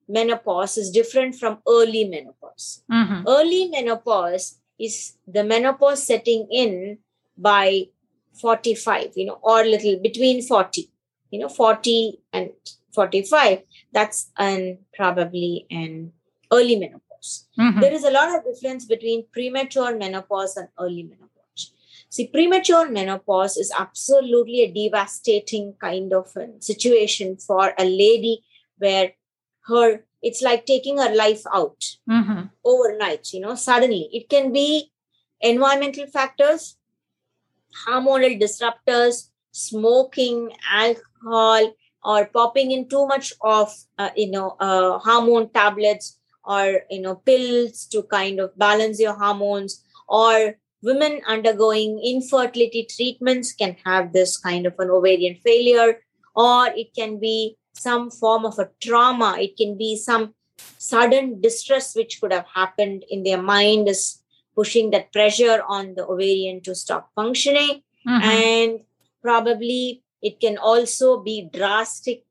menopause 0.08 0.76
is 0.78 0.90
different 0.90 1.34
from 1.34 1.58
early 1.68 2.04
menopause. 2.04 2.82
Mm-hmm. 2.90 3.28
Early 3.28 3.68
menopause 3.68 4.58
is 4.78 5.16
the 5.26 5.44
menopause 5.44 6.02
setting 6.02 6.48
in 6.50 6.98
by 7.36 7.88
45 8.40 9.12
you 9.16 9.26
know 9.26 9.38
or 9.42 9.64
little 9.64 9.98
between 9.98 10.42
40 10.42 10.90
you 11.30 11.38
know 11.40 11.48
40 11.48 12.20
and 12.32 12.50
45 12.92 13.62
that's 13.92 14.30
an 14.38 14.78
probably 14.94 15.66
an 15.70 16.12
early 16.52 16.76
menopause 16.76 17.46
mm-hmm. 17.58 17.80
there 17.80 17.92
is 17.92 18.04
a 18.04 18.10
lot 18.10 18.34
of 18.34 18.44
difference 18.44 18.84
between 18.84 19.24
premature 19.32 19.96
menopause 19.96 20.56
and 20.56 20.68
early 20.78 21.02
menopause 21.02 21.72
see 22.08 22.26
premature 22.26 22.88
menopause 22.90 23.56
is 23.56 23.72
absolutely 23.78 24.62
a 24.62 24.72
devastating 24.72 25.74
kind 25.80 26.12
of 26.12 26.34
a 26.36 26.48
situation 26.60 27.36
for 27.36 27.74
a 27.78 27.84
lady 27.84 28.42
where 28.78 29.12
her 29.68 30.04
it's 30.22 30.42
like 30.42 30.66
taking 30.66 30.98
her 30.98 31.14
life 31.14 31.42
out 31.54 31.80
mm-hmm. 32.10 32.42
overnight 32.64 33.32
you 33.32 33.40
know 33.40 33.54
suddenly. 33.54 34.08
It 34.12 34.28
can 34.28 34.52
be 34.52 34.90
environmental 35.40 36.06
factors 36.06 36.78
hormonal 37.86 38.40
disruptors 38.40 39.28
smoking 39.52 40.50
alcohol 40.70 41.72
or 42.04 42.26
popping 42.26 42.70
in 42.70 42.88
too 42.88 43.06
much 43.06 43.32
of 43.42 43.72
uh, 43.98 44.10
you 44.16 44.30
know 44.30 44.56
uh, 44.60 44.98
hormone 44.98 45.50
tablets 45.50 46.18
or 46.44 46.82
you 46.90 47.00
know 47.00 47.16
pills 47.16 47.86
to 47.86 48.02
kind 48.04 48.40
of 48.40 48.56
balance 48.58 49.00
your 49.00 49.14
hormones. 49.14 49.84
Or 50.08 50.56
women 50.82 51.20
undergoing 51.26 52.00
infertility 52.02 52.86
treatments 52.88 53.52
can 53.52 53.76
have 53.84 54.12
this 54.12 54.38
kind 54.38 54.66
of 54.66 54.74
an 54.78 54.90
ovarian 54.90 55.36
failure. 55.44 56.00
Or 56.34 56.68
it 56.68 56.94
can 56.96 57.18
be 57.20 57.58
some 57.78 58.10
form 58.10 58.44
of 58.44 58.58
a 58.58 58.70
trauma 58.80 59.36
it 59.38 59.56
can 59.56 59.76
be 59.76 59.96
some 59.96 60.34
sudden 60.78 61.40
distress 61.40 61.94
which 61.94 62.20
could 62.20 62.32
have 62.32 62.46
happened 62.54 63.04
in 63.10 63.22
their 63.22 63.40
mind 63.40 63.88
is 63.88 64.22
pushing 64.54 64.90
that 64.90 65.12
pressure 65.12 65.62
on 65.68 65.94
the 65.94 66.04
ovarian 66.06 66.60
to 66.60 66.74
stop 66.74 67.10
functioning 67.14 67.82
mm-hmm. 68.06 68.22
and 68.22 68.80
probably 69.22 70.02
it 70.20 70.40
can 70.40 70.58
also 70.58 71.20
be 71.22 71.48
drastic 71.52 72.24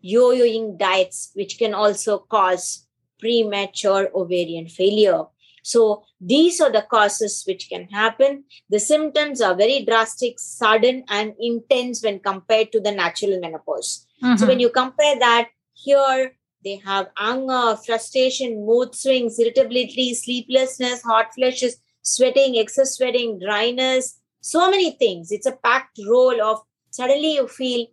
yo-yoing 0.00 0.78
diets 0.78 1.30
which 1.34 1.58
can 1.58 1.72
also 1.72 2.18
cause 2.18 2.86
premature 3.18 4.10
ovarian 4.14 4.68
failure 4.68 5.24
so 5.62 6.04
these 6.20 6.60
are 6.60 6.70
the 6.70 6.82
causes 6.82 7.44
which 7.46 7.68
can 7.68 7.88
happen. 7.88 8.44
The 8.68 8.80
symptoms 8.80 9.40
are 9.40 9.54
very 9.54 9.84
drastic, 9.84 10.38
sudden, 10.38 11.04
and 11.08 11.34
intense 11.40 12.02
when 12.02 12.18
compared 12.18 12.72
to 12.72 12.80
the 12.80 12.92
natural 12.92 13.40
menopause. 13.40 14.06
Mm-hmm. 14.22 14.36
So 14.36 14.46
when 14.46 14.60
you 14.60 14.70
compare 14.70 15.18
that, 15.18 15.48
here 15.74 16.32
they 16.64 16.76
have 16.76 17.08
anger, 17.18 17.76
frustration, 17.84 18.64
mood 18.64 18.94
swings, 18.94 19.38
irritability, 19.38 20.14
sleeplessness, 20.14 21.02
hot 21.02 21.34
flashes, 21.34 21.76
sweating, 22.02 22.56
excess 22.56 22.96
sweating, 22.96 23.38
dryness, 23.40 24.20
so 24.40 24.70
many 24.70 24.92
things. 24.92 25.32
It's 25.32 25.46
a 25.46 25.52
packed 25.52 25.98
role 26.08 26.40
of 26.42 26.60
suddenly 26.90 27.34
you 27.34 27.48
feel 27.48 27.86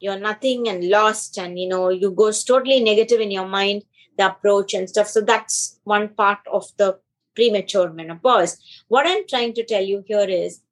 you're 0.00 0.18
nothing 0.18 0.68
and 0.68 0.88
lost, 0.88 1.38
and 1.38 1.58
you 1.58 1.68
know, 1.68 1.90
you 1.90 2.10
go 2.10 2.32
totally 2.32 2.80
negative 2.80 3.20
in 3.20 3.30
your 3.30 3.46
mind, 3.46 3.84
the 4.16 4.26
approach 4.26 4.74
and 4.74 4.88
stuff. 4.88 5.08
So 5.08 5.20
that's 5.20 5.78
one 5.84 6.08
part 6.08 6.38
of 6.50 6.64
the 6.78 6.98
premature 7.34 7.92
menopause. 7.92 8.58
What 8.88 9.06
I'm 9.06 9.26
trying 9.28 9.52
to 9.54 9.64
tell 9.64 9.82
you 9.82 10.02
here 10.06 10.28
is 10.28 10.62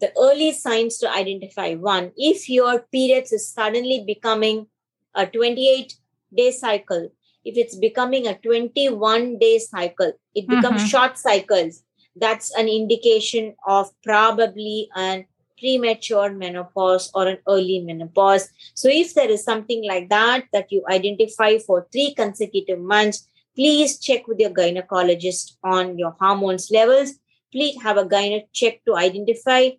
the 0.00 0.12
early 0.18 0.52
signs 0.52 0.98
to 0.98 1.10
identify 1.10 1.74
one, 1.74 2.12
if 2.16 2.48
your 2.48 2.80
periods 2.92 3.32
is 3.32 3.48
suddenly 3.48 4.04
becoming 4.06 4.66
a 5.14 5.26
28 5.26 5.94
day 6.34 6.50
cycle, 6.50 7.10
if 7.44 7.56
it's 7.56 7.76
becoming 7.76 8.26
a 8.26 8.38
21 8.38 9.38
day 9.38 9.58
cycle, 9.58 10.12
it 10.34 10.48
becomes 10.48 10.80
mm-hmm. 10.80 10.86
short 10.86 11.18
cycles. 11.18 11.82
That's 12.16 12.54
an 12.56 12.68
indication 12.68 13.54
of 13.66 13.90
probably 14.02 14.88
an 14.94 15.26
premature 15.58 16.32
menopause 16.32 17.10
or 17.14 17.28
an 17.28 17.38
early 17.48 17.80
menopause. 17.80 18.48
So, 18.74 18.88
if 18.88 19.14
there 19.14 19.30
is 19.30 19.44
something 19.44 19.84
like 19.84 20.08
that 20.10 20.44
that 20.52 20.70
you 20.70 20.84
identify 20.88 21.58
for 21.58 21.86
three 21.92 22.14
consecutive 22.14 22.80
months, 22.80 23.26
please 23.54 23.98
check 23.98 24.26
with 24.26 24.38
your 24.38 24.50
gynecologist 24.50 25.56
on 25.62 25.98
your 25.98 26.16
hormones 26.20 26.70
levels. 26.70 27.14
Please 27.52 27.80
have 27.82 27.96
a 27.96 28.04
gyne 28.04 28.42
check 28.52 28.84
to 28.84 28.96
identify 28.96 29.70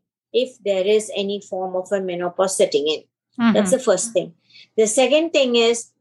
if 0.44 0.58
there 0.64 0.86
is 0.86 1.12
any 1.16 1.42
form 1.42 1.76
of 1.76 1.92
a 1.92 2.02
menopause 2.02 2.58
setting 2.58 2.88
in. 2.88 3.00
Mm-hmm. 3.40 3.54
That's 3.54 3.72
the 3.72 3.80
first 3.80 4.14
thing. 4.14 4.34
The 4.78 4.88
second 4.88 5.32
thing 5.32 5.56
is 5.56 5.92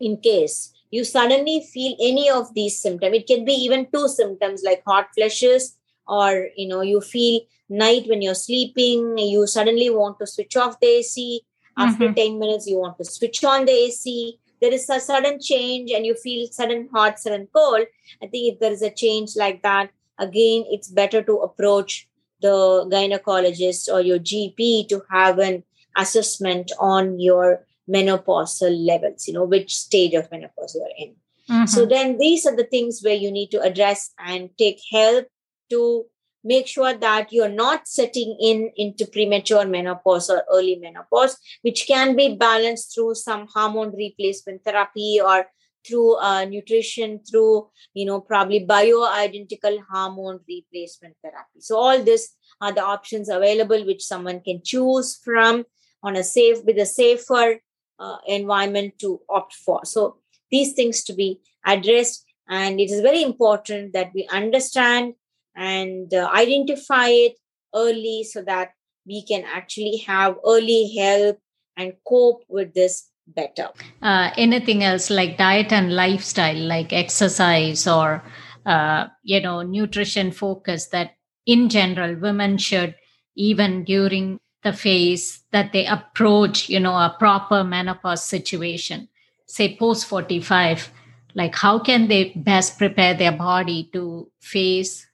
in 0.00 0.18
case 0.18 0.72
you 0.90 1.04
suddenly 1.04 1.66
feel 1.72 1.96
any 2.00 2.30
of 2.30 2.52
these 2.54 2.78
symptoms 2.78 3.16
it 3.16 3.26
can 3.26 3.44
be 3.44 3.52
even 3.52 3.86
two 3.92 4.08
symptoms 4.08 4.62
like 4.64 4.82
hot 4.86 5.08
flushes 5.14 5.76
or 6.06 6.48
you 6.56 6.68
know 6.68 6.80
you 6.80 7.00
feel 7.00 7.40
night 7.68 8.04
when 8.06 8.22
you're 8.22 8.42
sleeping 8.42 9.18
you 9.18 9.46
suddenly 9.46 9.90
want 9.90 10.18
to 10.18 10.26
switch 10.26 10.56
off 10.56 10.78
the 10.80 10.86
ac 10.86 11.40
after 11.76 12.06
mm-hmm. 12.06 12.14
10 12.14 12.38
minutes 12.38 12.66
you 12.66 12.78
want 12.78 12.96
to 12.98 13.04
switch 13.04 13.42
on 13.44 13.64
the 13.64 13.72
ac 13.72 14.38
there 14.60 14.72
is 14.72 14.88
a 14.88 15.00
sudden 15.00 15.40
change 15.40 15.90
and 15.90 16.06
you 16.06 16.14
feel 16.14 16.46
sudden 16.50 16.88
hot 16.92 17.18
sudden 17.18 17.48
cold 17.52 17.86
i 18.22 18.26
think 18.26 18.52
if 18.52 18.60
there 18.60 18.72
is 18.72 18.82
a 18.82 18.90
change 18.90 19.36
like 19.36 19.62
that 19.62 19.90
again 20.18 20.64
it's 20.70 20.88
better 20.88 21.22
to 21.22 21.38
approach 21.38 22.08
the 22.40 22.86
gynecologist 22.92 23.92
or 23.92 24.00
your 24.00 24.18
gp 24.18 24.88
to 24.88 25.02
have 25.10 25.38
an 25.38 25.62
assessment 25.96 26.72
on 26.78 27.18
your 27.18 27.64
menopausal 27.88 28.74
levels 28.86 29.26
you 29.26 29.34
know 29.34 29.44
which 29.44 29.74
stage 29.74 30.14
of 30.14 30.30
menopause 30.30 30.74
you're 30.74 30.96
in 30.98 31.14
mm-hmm. 31.48 31.66
so 31.66 31.86
then 31.86 32.18
these 32.18 32.44
are 32.46 32.56
the 32.56 32.64
things 32.64 33.00
where 33.02 33.14
you 33.14 33.30
need 33.30 33.50
to 33.50 33.60
address 33.60 34.12
and 34.18 34.50
take 34.58 34.80
help 34.90 35.26
to 35.70 36.04
make 36.44 36.68
sure 36.68 36.94
that 36.94 37.32
you're 37.32 37.48
not 37.48 37.88
setting 37.88 38.36
in 38.40 38.70
into 38.76 39.06
premature 39.06 39.66
menopause 39.66 40.30
or 40.30 40.44
early 40.52 40.76
menopause 40.76 41.36
which 41.62 41.86
can 41.86 42.14
be 42.14 42.34
balanced 42.36 42.94
through 42.94 43.14
some 43.14 43.46
hormone 43.52 43.94
replacement 43.96 44.62
therapy 44.62 45.20
or 45.22 45.46
through 45.86 46.16
uh, 46.16 46.44
nutrition 46.44 47.20
through 47.28 47.68
you 47.94 48.04
know 48.04 48.20
probably 48.20 48.66
bioidentical 48.66 49.78
hormone 49.90 50.40
replacement 50.48 51.14
therapy 51.22 51.60
so 51.60 51.76
all 51.76 52.02
this 52.02 52.34
are 52.60 52.72
the 52.72 52.82
options 52.82 53.28
available 53.28 53.84
which 53.86 54.04
someone 54.04 54.40
can 54.40 54.60
choose 54.64 55.16
from 55.22 55.64
on 56.02 56.16
a 56.16 56.24
safe 56.24 56.64
with 56.64 56.78
a 56.78 56.86
safer 56.86 57.60
uh, 57.98 58.18
environment 58.26 58.98
to 59.00 59.20
opt 59.28 59.54
for. 59.54 59.80
So 59.84 60.18
these 60.50 60.72
things 60.74 61.02
to 61.04 61.14
be 61.14 61.40
addressed, 61.64 62.24
and 62.48 62.80
it 62.80 62.90
is 62.90 63.00
very 63.00 63.22
important 63.22 63.92
that 63.92 64.12
we 64.14 64.28
understand 64.30 65.14
and 65.56 66.12
uh, 66.12 66.30
identify 66.32 67.08
it 67.08 67.36
early 67.74 68.24
so 68.24 68.42
that 68.42 68.70
we 69.06 69.24
can 69.24 69.44
actually 69.44 69.98
have 70.06 70.36
early 70.46 70.94
help 70.96 71.38
and 71.76 71.94
cope 72.06 72.42
with 72.48 72.74
this 72.74 73.10
better. 73.26 73.68
Uh, 74.02 74.30
anything 74.36 74.82
else 74.84 75.10
like 75.10 75.36
diet 75.38 75.72
and 75.72 75.94
lifestyle, 75.94 76.56
like 76.56 76.92
exercise 76.92 77.86
or 77.86 78.22
uh, 78.64 79.06
you 79.22 79.40
know 79.40 79.62
nutrition 79.62 80.30
focus 80.32 80.86
that 80.88 81.12
in 81.46 81.68
general 81.68 82.16
women 82.16 82.58
should 82.58 82.94
even 83.36 83.84
during 83.84 84.40
the 84.62 84.72
phase 84.72 85.44
that 85.52 85.72
they 85.72 85.86
approach 85.86 86.68
you 86.68 86.80
know 86.80 86.94
a 86.96 87.14
proper 87.20 87.62
menopause 87.62 88.24
situation 88.24 89.08
say 89.46 89.76
post 89.76 90.06
45 90.06 90.90
like 91.34 91.54
how 91.54 91.78
can 91.78 92.08
they 92.08 92.32
best 92.34 92.76
prepare 92.78 93.14
their 93.14 93.30
body 93.30 93.88
to 93.92 94.28
face 94.40 95.06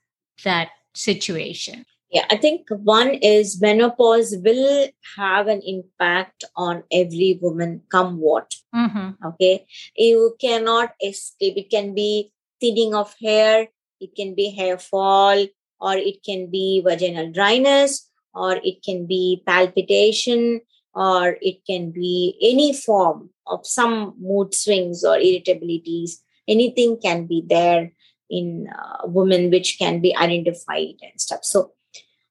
that 0.43 0.69
situation 0.95 1.85
yeah 2.13 2.25
i 2.29 2.37
think 2.37 2.67
one 2.69 3.09
is 3.09 3.59
menopause 3.61 4.35
will 4.45 4.87
have 5.17 5.47
an 5.47 5.61
impact 5.65 6.43
on 6.55 6.83
every 6.91 7.39
woman 7.41 7.81
come 7.89 8.17
what. 8.19 8.55
Mm-hmm. 8.73 9.25
okay? 9.27 9.65
You 9.95 10.35
cannot 10.41 10.93
escape. 11.03 11.57
It 11.57 11.69
can 11.69 11.93
be 11.93 12.31
thinning 12.59 12.95
of 12.95 13.13
hair 13.21 13.67
it 14.03 14.15
can 14.15 14.35
be 14.35 14.51
hair 14.51 14.77
fall 14.77 15.47
or 15.79 15.95
it 15.95 16.23
can 16.23 16.51
be 16.51 16.83
vaginal 16.85 17.31
dryness 17.31 18.09
or 18.33 18.59
it 18.63 18.83
can 18.83 19.07
be 19.07 19.41
palpitation 19.45 20.61
or 20.93 21.37
it 21.41 21.65
can 21.65 21.91
be 21.91 22.37
any 22.41 22.73
form 22.73 23.29
of 23.47 23.65
some 23.65 24.13
mood 24.19 24.53
swings 24.53 25.03
or 25.03 25.15
irritabilities. 25.17 26.19
Anything 26.47 26.99
can 27.01 27.25
be 27.25 27.43
there 27.47 27.93
in 28.29 28.67
uh, 28.67 29.07
women 29.07 29.49
which 29.49 29.77
can 29.79 30.01
be 30.01 30.15
identified 30.15 30.99
and 31.01 31.19
stuff. 31.19 31.43
So 31.43 31.71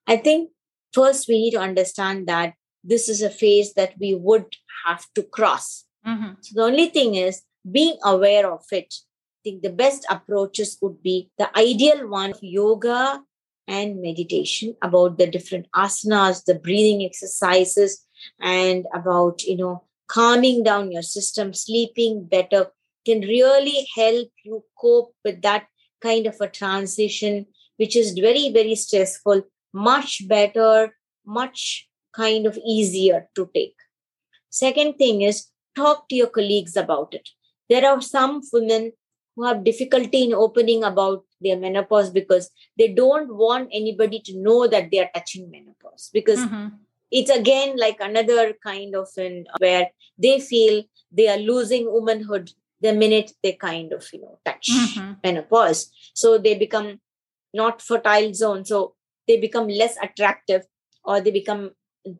i 0.07 0.15
think 0.15 0.49
first 0.93 1.27
we 1.27 1.39
need 1.39 1.51
to 1.51 1.59
understand 1.59 2.27
that 2.27 2.53
this 2.83 3.07
is 3.07 3.21
a 3.21 3.29
phase 3.29 3.73
that 3.73 3.93
we 3.99 4.13
would 4.13 4.45
have 4.85 5.05
to 5.15 5.23
cross. 5.23 5.85
Mm-hmm. 6.05 6.33
so 6.41 6.51
the 6.55 6.63
only 6.63 6.87
thing 6.87 7.15
is 7.15 7.43
being 7.69 7.97
aware 8.03 8.51
of 8.51 8.65
it. 8.71 8.93
I 8.93 9.39
think 9.43 9.61
the 9.61 9.69
best 9.69 10.05
approaches 10.09 10.77
would 10.81 11.01
be 11.01 11.29
the 11.37 11.49
ideal 11.57 12.09
one 12.09 12.31
of 12.31 12.39
yoga 12.41 13.21
and 13.67 14.01
meditation 14.01 14.75
about 14.81 15.17
the 15.17 15.27
different 15.27 15.67
asanas 15.73 16.43
the 16.43 16.55
breathing 16.55 17.05
exercises 17.05 18.05
and 18.41 18.85
about 18.93 19.41
you 19.43 19.55
know 19.55 19.83
calming 20.07 20.63
down 20.63 20.91
your 20.91 21.01
system 21.01 21.53
sleeping 21.53 22.25
better 22.25 22.67
can 23.05 23.21
really 23.21 23.87
help 23.95 24.27
you 24.43 24.63
cope 24.79 25.13
with 25.23 25.41
that 25.41 25.65
kind 26.01 26.27
of 26.27 26.35
a 26.41 26.47
transition 26.47 27.45
which 27.77 27.95
is 27.95 28.11
very 28.11 28.51
very 28.51 28.75
stressful 28.75 29.43
much 29.73 30.27
better 30.27 30.95
much 31.25 31.89
kind 32.13 32.45
of 32.45 32.57
easier 32.65 33.27
to 33.35 33.49
take 33.53 33.75
second 34.49 34.93
thing 34.93 35.21
is 35.21 35.47
talk 35.75 36.07
to 36.07 36.15
your 36.15 36.27
colleagues 36.27 36.75
about 36.77 37.13
it 37.13 37.29
there 37.69 37.87
are 37.89 38.01
some 38.01 38.41
women 38.51 38.91
who 39.35 39.45
have 39.45 39.63
difficulty 39.63 40.23
in 40.23 40.33
opening 40.33 40.83
about 40.83 41.23
their 41.41 41.57
menopause 41.57 42.09
because 42.09 42.51
they 42.77 42.87
don't 42.87 43.35
want 43.35 43.69
anybody 43.73 44.19
to 44.19 44.37
know 44.37 44.67
that 44.67 44.91
they 44.91 44.99
are 44.99 45.09
touching 45.13 45.49
menopause 45.49 46.09
because 46.13 46.39
mm-hmm. 46.39 46.67
it's 47.11 47.31
again 47.31 47.75
like 47.77 47.97
another 47.99 48.53
kind 48.63 48.95
of 48.95 49.07
an 49.17 49.45
where 49.57 49.89
they 50.17 50.39
feel 50.39 50.83
they 51.11 51.27
are 51.27 51.37
losing 51.37 51.91
womanhood 51.91 52.51
the 52.81 52.93
minute 52.93 53.31
they 53.41 53.53
kind 53.53 53.93
of 53.93 54.07
you 54.13 54.21
know 54.21 54.39
touch 54.45 54.69
mm-hmm. 54.71 55.13
menopause 55.23 55.91
so 56.13 56.37
they 56.37 56.55
become 56.55 56.99
not 57.53 57.81
fertile 57.81 58.33
zone 58.33 58.63
so 58.65 58.95
they 59.27 59.39
become 59.39 59.67
less 59.67 59.95
attractive 60.01 60.65
or 61.03 61.21
they 61.21 61.31
become 61.31 61.71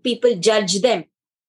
people 0.03 0.35
judge 0.35 0.81
them. 0.81 1.05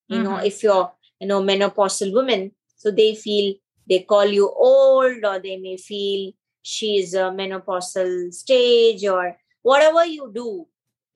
You 0.08 0.18
mm-hmm. 0.18 0.24
know 0.24 0.36
if 0.36 0.62
you're 0.62 0.92
you 1.20 1.26
know 1.26 1.42
menopausal 1.42 2.12
woman 2.12 2.52
so 2.76 2.90
they 2.90 3.14
feel 3.14 3.54
they 3.88 4.00
call 4.00 4.26
you 4.26 4.48
old 4.50 5.24
or 5.24 5.38
they 5.38 5.56
may 5.56 5.76
feel 5.76 6.32
she's 6.62 7.14
a 7.14 7.30
menopausal 7.30 8.32
stage 8.32 9.04
or 9.04 9.36
whatever 9.62 10.04
you 10.04 10.30
do 10.34 10.66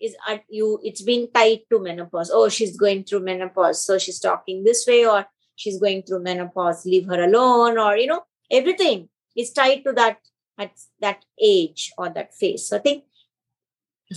is 0.01 0.14
at 0.29 0.44
you 0.48 0.79
it's 0.83 1.03
been 1.03 1.29
tied 1.33 1.61
to 1.70 1.81
menopause. 1.81 2.31
Oh 2.33 2.48
she's 2.48 2.77
going 2.77 3.05
through 3.05 3.20
menopause 3.20 3.85
so 3.85 3.98
she's 3.98 4.20
talking 4.20 4.64
this 4.64 4.87
way 4.87 5.07
or 5.07 5.27
she's 5.57 5.79
going 5.79 6.03
through 6.03 6.22
menopause 6.22 6.87
leave 6.87 7.07
her 7.07 7.24
alone 7.24 7.79
or 7.79 7.96
you 7.96 8.07
know 8.07 8.22
everything 8.51 9.09
is 9.37 9.53
tied 9.53 9.85
to 9.85 9.92
that 9.92 10.18
at 10.59 10.72
that 11.01 11.24
age 11.40 11.92
or 11.98 12.09
that 12.11 12.35
phase. 12.35 12.66
So 12.68 12.77
i 12.77 12.81
think 12.81 13.05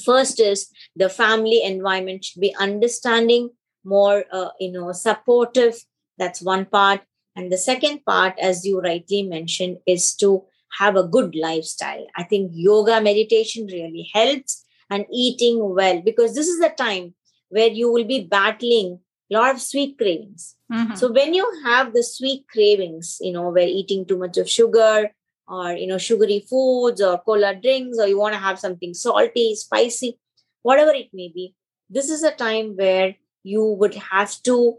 first 0.06 0.39
is 0.39 0.69
the 0.95 1.10
family 1.10 1.63
environment 1.63 2.25
should 2.25 2.41
be 2.41 2.56
understanding 2.60 3.49
more 3.84 4.25
uh, 4.32 4.49
you 4.60 4.71
know 4.71 4.91
supportive 4.91 5.75
that's 6.17 6.41
one 6.41 6.65
part 6.65 7.01
and 7.36 7.51
the 7.51 7.58
second 7.58 8.06
part, 8.06 8.38
as 8.39 8.65
you 8.65 8.80
rightly 8.80 9.23
mentioned, 9.23 9.77
is 9.86 10.13
to 10.15 10.43
have 10.80 10.95
a 10.95 11.04
good 11.04 11.36
lifestyle. 11.36 12.06
I 12.15 12.23
think 12.23 12.51
yoga 12.54 13.01
meditation 13.01 13.67
really 13.67 14.10
helps 14.13 14.65
and 14.89 15.06
eating 15.12 15.73
well 15.73 16.01
because 16.01 16.36
this 16.36 16.47
is 16.47 16.60
the 16.60 16.69
time 16.69 17.15
where 17.49 17.69
you 17.69 17.91
will 17.91 18.06
be 18.06 18.23
battling 18.23 18.99
a 19.32 19.34
lot 19.34 19.56
of 19.56 19.62
sweet 19.62 19.97
cravings. 19.97 20.56
Mm-hmm. 20.71 20.95
So 20.95 21.12
when 21.12 21.34
you 21.34 21.49
have 21.65 21.93
the 21.93 22.04
sweet 22.04 22.45
cravings, 22.49 23.17
you 23.21 23.32
know, 23.32 23.49
where 23.49 23.67
eating 23.67 24.06
too 24.06 24.17
much 24.17 24.38
of 24.38 24.49
sugar 24.49 25.12
or 25.51 25.73
you 25.73 25.87
know 25.87 25.97
sugary 25.97 26.39
foods 26.49 27.01
or 27.01 27.19
cola 27.19 27.53
drinks 27.53 27.99
or 27.99 28.07
you 28.07 28.17
want 28.17 28.33
to 28.33 28.39
have 28.39 28.59
something 28.59 28.93
salty, 28.93 29.53
spicy, 29.55 30.17
whatever 30.61 30.91
it 30.91 31.09
may 31.13 31.29
be, 31.33 31.53
this 31.89 32.09
is 32.09 32.23
a 32.23 32.31
time 32.31 32.75
where 32.75 33.15
you 33.43 33.63
would 33.63 33.95
have 33.95 34.41
to 34.43 34.77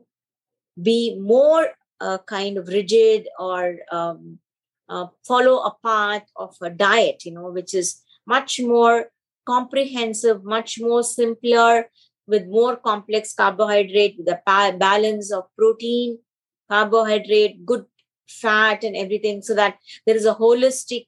be 0.81 1.19
more 1.21 1.69
uh, 2.01 2.19
kind 2.27 2.57
of 2.57 2.69
rigid 2.69 3.29
or 3.39 3.77
um, 3.91 4.39
uh, 4.89 5.07
follow 5.27 5.59
a 5.63 5.77
path 5.85 6.27
of 6.37 6.57
a 6.63 6.71
diet, 6.71 7.25
you 7.25 7.33
know, 7.33 7.51
which 7.51 7.75
is 7.75 8.03
much 8.27 8.61
more 8.61 9.11
comprehensive, 9.47 10.45
much 10.45 10.81
more 10.81 11.03
simpler, 11.03 11.91
with 12.27 12.47
more 12.47 12.77
complex 12.77 13.35
carbohydrate, 13.35 14.17
with 14.17 14.29
a 14.29 14.41
balance 14.79 15.33
of 15.33 15.45
protein, 15.59 16.19
carbohydrate, 16.71 17.67
good 17.67 17.85
fat, 18.29 18.85
and 18.85 18.97
everything, 18.97 19.43
so 19.43 19.55
that 19.55 19.79
there 20.07 20.17
is 20.17 20.27
a 20.27 20.35
holistic 20.35 21.07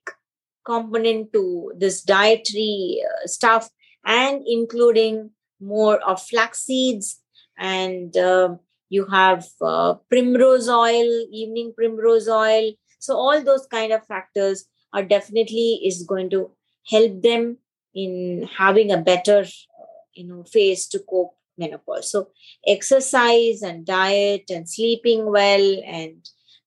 component 0.64 1.32
to 1.32 1.72
this 1.76 2.02
dietary 2.02 3.02
uh, 3.04 3.26
stuff, 3.26 3.68
and 4.04 4.42
including 4.46 5.30
more 5.60 5.98
of 6.00 6.22
flax 6.22 6.62
seeds. 6.62 7.20
And 7.58 8.16
uh, 8.16 8.56
you 8.88 9.06
have 9.06 9.46
uh, 9.60 9.94
primrose 10.10 10.68
oil 10.68 11.26
evening 11.30 11.72
primrose 11.76 12.28
oil. 12.28 12.72
So 12.98 13.16
all 13.16 13.42
those 13.42 13.66
kind 13.66 13.92
of 13.92 14.06
factors 14.06 14.64
are 14.92 15.04
definitely 15.04 15.80
is 15.84 16.04
going 16.04 16.30
to 16.30 16.50
help 16.88 17.22
them 17.22 17.58
in 17.94 18.48
having 18.56 18.90
a 18.90 18.98
better 18.98 19.40
uh, 19.40 20.00
you 20.14 20.26
know 20.26 20.44
phase 20.44 20.86
to 20.88 20.98
cope 20.98 21.34
menopause. 21.56 22.10
So 22.10 22.30
exercise 22.66 23.62
and 23.62 23.86
diet 23.86 24.50
and 24.50 24.68
sleeping 24.68 25.30
well 25.30 25.80
and 25.86 26.16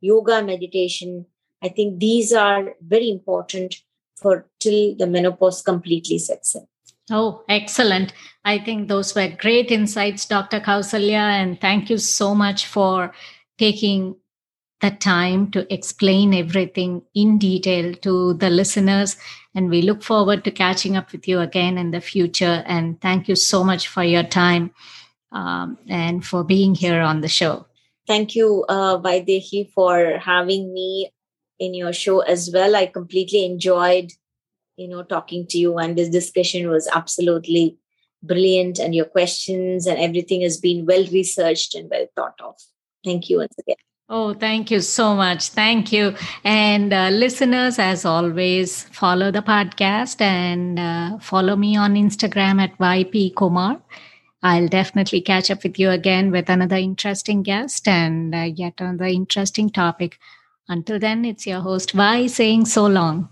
yoga, 0.02 0.44
meditation. 0.44 1.26
I 1.62 1.70
think 1.70 2.00
these 2.00 2.34
are 2.34 2.76
very 2.82 3.10
important 3.10 3.76
for 4.16 4.48
till 4.60 4.96
the 4.96 5.08
menopause 5.08 5.62
completely 5.62 6.20
sets 6.20 6.56
in. 6.56 6.68
Oh, 7.10 7.44
excellent. 7.48 8.14
I 8.44 8.60
think 8.60 8.88
those 8.88 9.16
were 9.16 9.30
great 9.30 9.72
insights, 9.72 10.26
Dr. 10.26 10.60
Kausalya, 10.60 11.42
and 11.42 11.60
thank 11.60 11.90
you 11.90 11.98
so 11.98 12.36
much 12.36 12.66
for 12.66 13.14
taking 13.58 14.16
the 14.82 14.92
time 14.92 15.50
to 15.52 15.72
explain 15.74 16.34
everything 16.34 17.02
in 17.16 17.38
detail 17.38 17.94
to 17.96 18.34
the 18.36 18.50
listeners. 18.50 19.18
And 19.56 19.70
we 19.70 19.82
look 19.82 20.04
forward 20.04 20.44
to 20.44 20.52
catching 20.52 20.96
up 20.96 21.12
with 21.12 21.28
you 21.28 21.40
again 21.40 21.78
in 21.78 21.92
the 21.92 22.02
future. 22.02 22.64
And 22.68 23.00
thank 23.02 23.28
you 23.28 23.36
so 23.36 23.64
much 23.64 23.88
for 23.88 24.04
your 24.04 24.24
time 24.24 24.72
um, 25.32 25.78
and 25.88 26.26
for 26.26 26.44
being 26.44 26.76
here 26.76 27.02
on 27.02 27.22
the 27.22 27.28
show. 27.28 27.66
Thank 28.08 28.36
you, 28.36 28.66
uh, 28.70 29.00
Vaidehi, 29.00 29.72
for 29.74 30.18
having 30.20 30.74
me 30.74 31.12
in 31.60 31.74
your 31.74 31.92
show 31.92 32.22
as 32.22 32.50
well. 32.54 32.76
I 32.76 32.86
completely 32.86 33.46
enjoyed, 33.46 34.12
you 34.78 34.88
know, 34.88 35.04
talking 35.04 35.46
to 35.48 35.58
you, 35.58 35.78
and 35.78 35.98
this 35.98 36.10
discussion 36.10 36.70
was 36.70 36.88
absolutely 36.88 37.78
brilliant. 38.24 38.80
And 38.80 38.96
your 38.96 39.06
questions 39.06 39.86
and 39.86 40.00
everything 40.00 40.42
has 40.42 40.58
been 40.58 40.86
well 40.86 41.06
researched 41.12 41.76
and 41.76 41.90
well 41.90 42.08
thought 42.16 42.40
of. 42.42 42.56
Thank 43.04 43.30
you 43.30 43.38
once 43.38 43.56
again. 43.60 43.76
Oh, 44.10 44.34
thank 44.34 44.72
you 44.72 44.80
so 44.80 45.16
much. 45.16 45.50
Thank 45.50 45.92
you. 45.92 46.16
And 46.46 46.94
uh, 46.94 47.10
listeners, 47.10 47.78
as 47.78 48.06
always, 48.06 48.84
follow 48.84 49.32
the 49.32 49.42
podcast 49.42 50.22
and 50.22 50.80
uh, 50.80 51.18
follow 51.20 51.58
me 51.58 51.76
on 51.76 51.96
Instagram 51.96 52.62
at 52.62 52.78
YP 52.78 53.36
Kumar. 53.36 53.82
I'll 54.42 54.68
definitely 54.68 55.22
catch 55.22 55.52
up 55.52 55.64
with 55.64 55.80
you 55.80 55.90
again 55.90 56.32
with 56.32 56.50
another 56.50 56.78
interesting 56.78 57.44
guest 57.44 57.88
and 57.88 58.34
uh, 58.34 58.50
yet 58.56 58.76
another 58.80 59.06
interesting 59.06 59.70
topic. 59.70 60.20
Until 60.68 61.00
then, 61.00 61.26
it's 61.26 61.48
your 61.48 61.62
host, 61.62 61.92
Vi, 61.92 62.28
saying 62.28 62.66
so 62.66 62.88
long. 62.88 63.30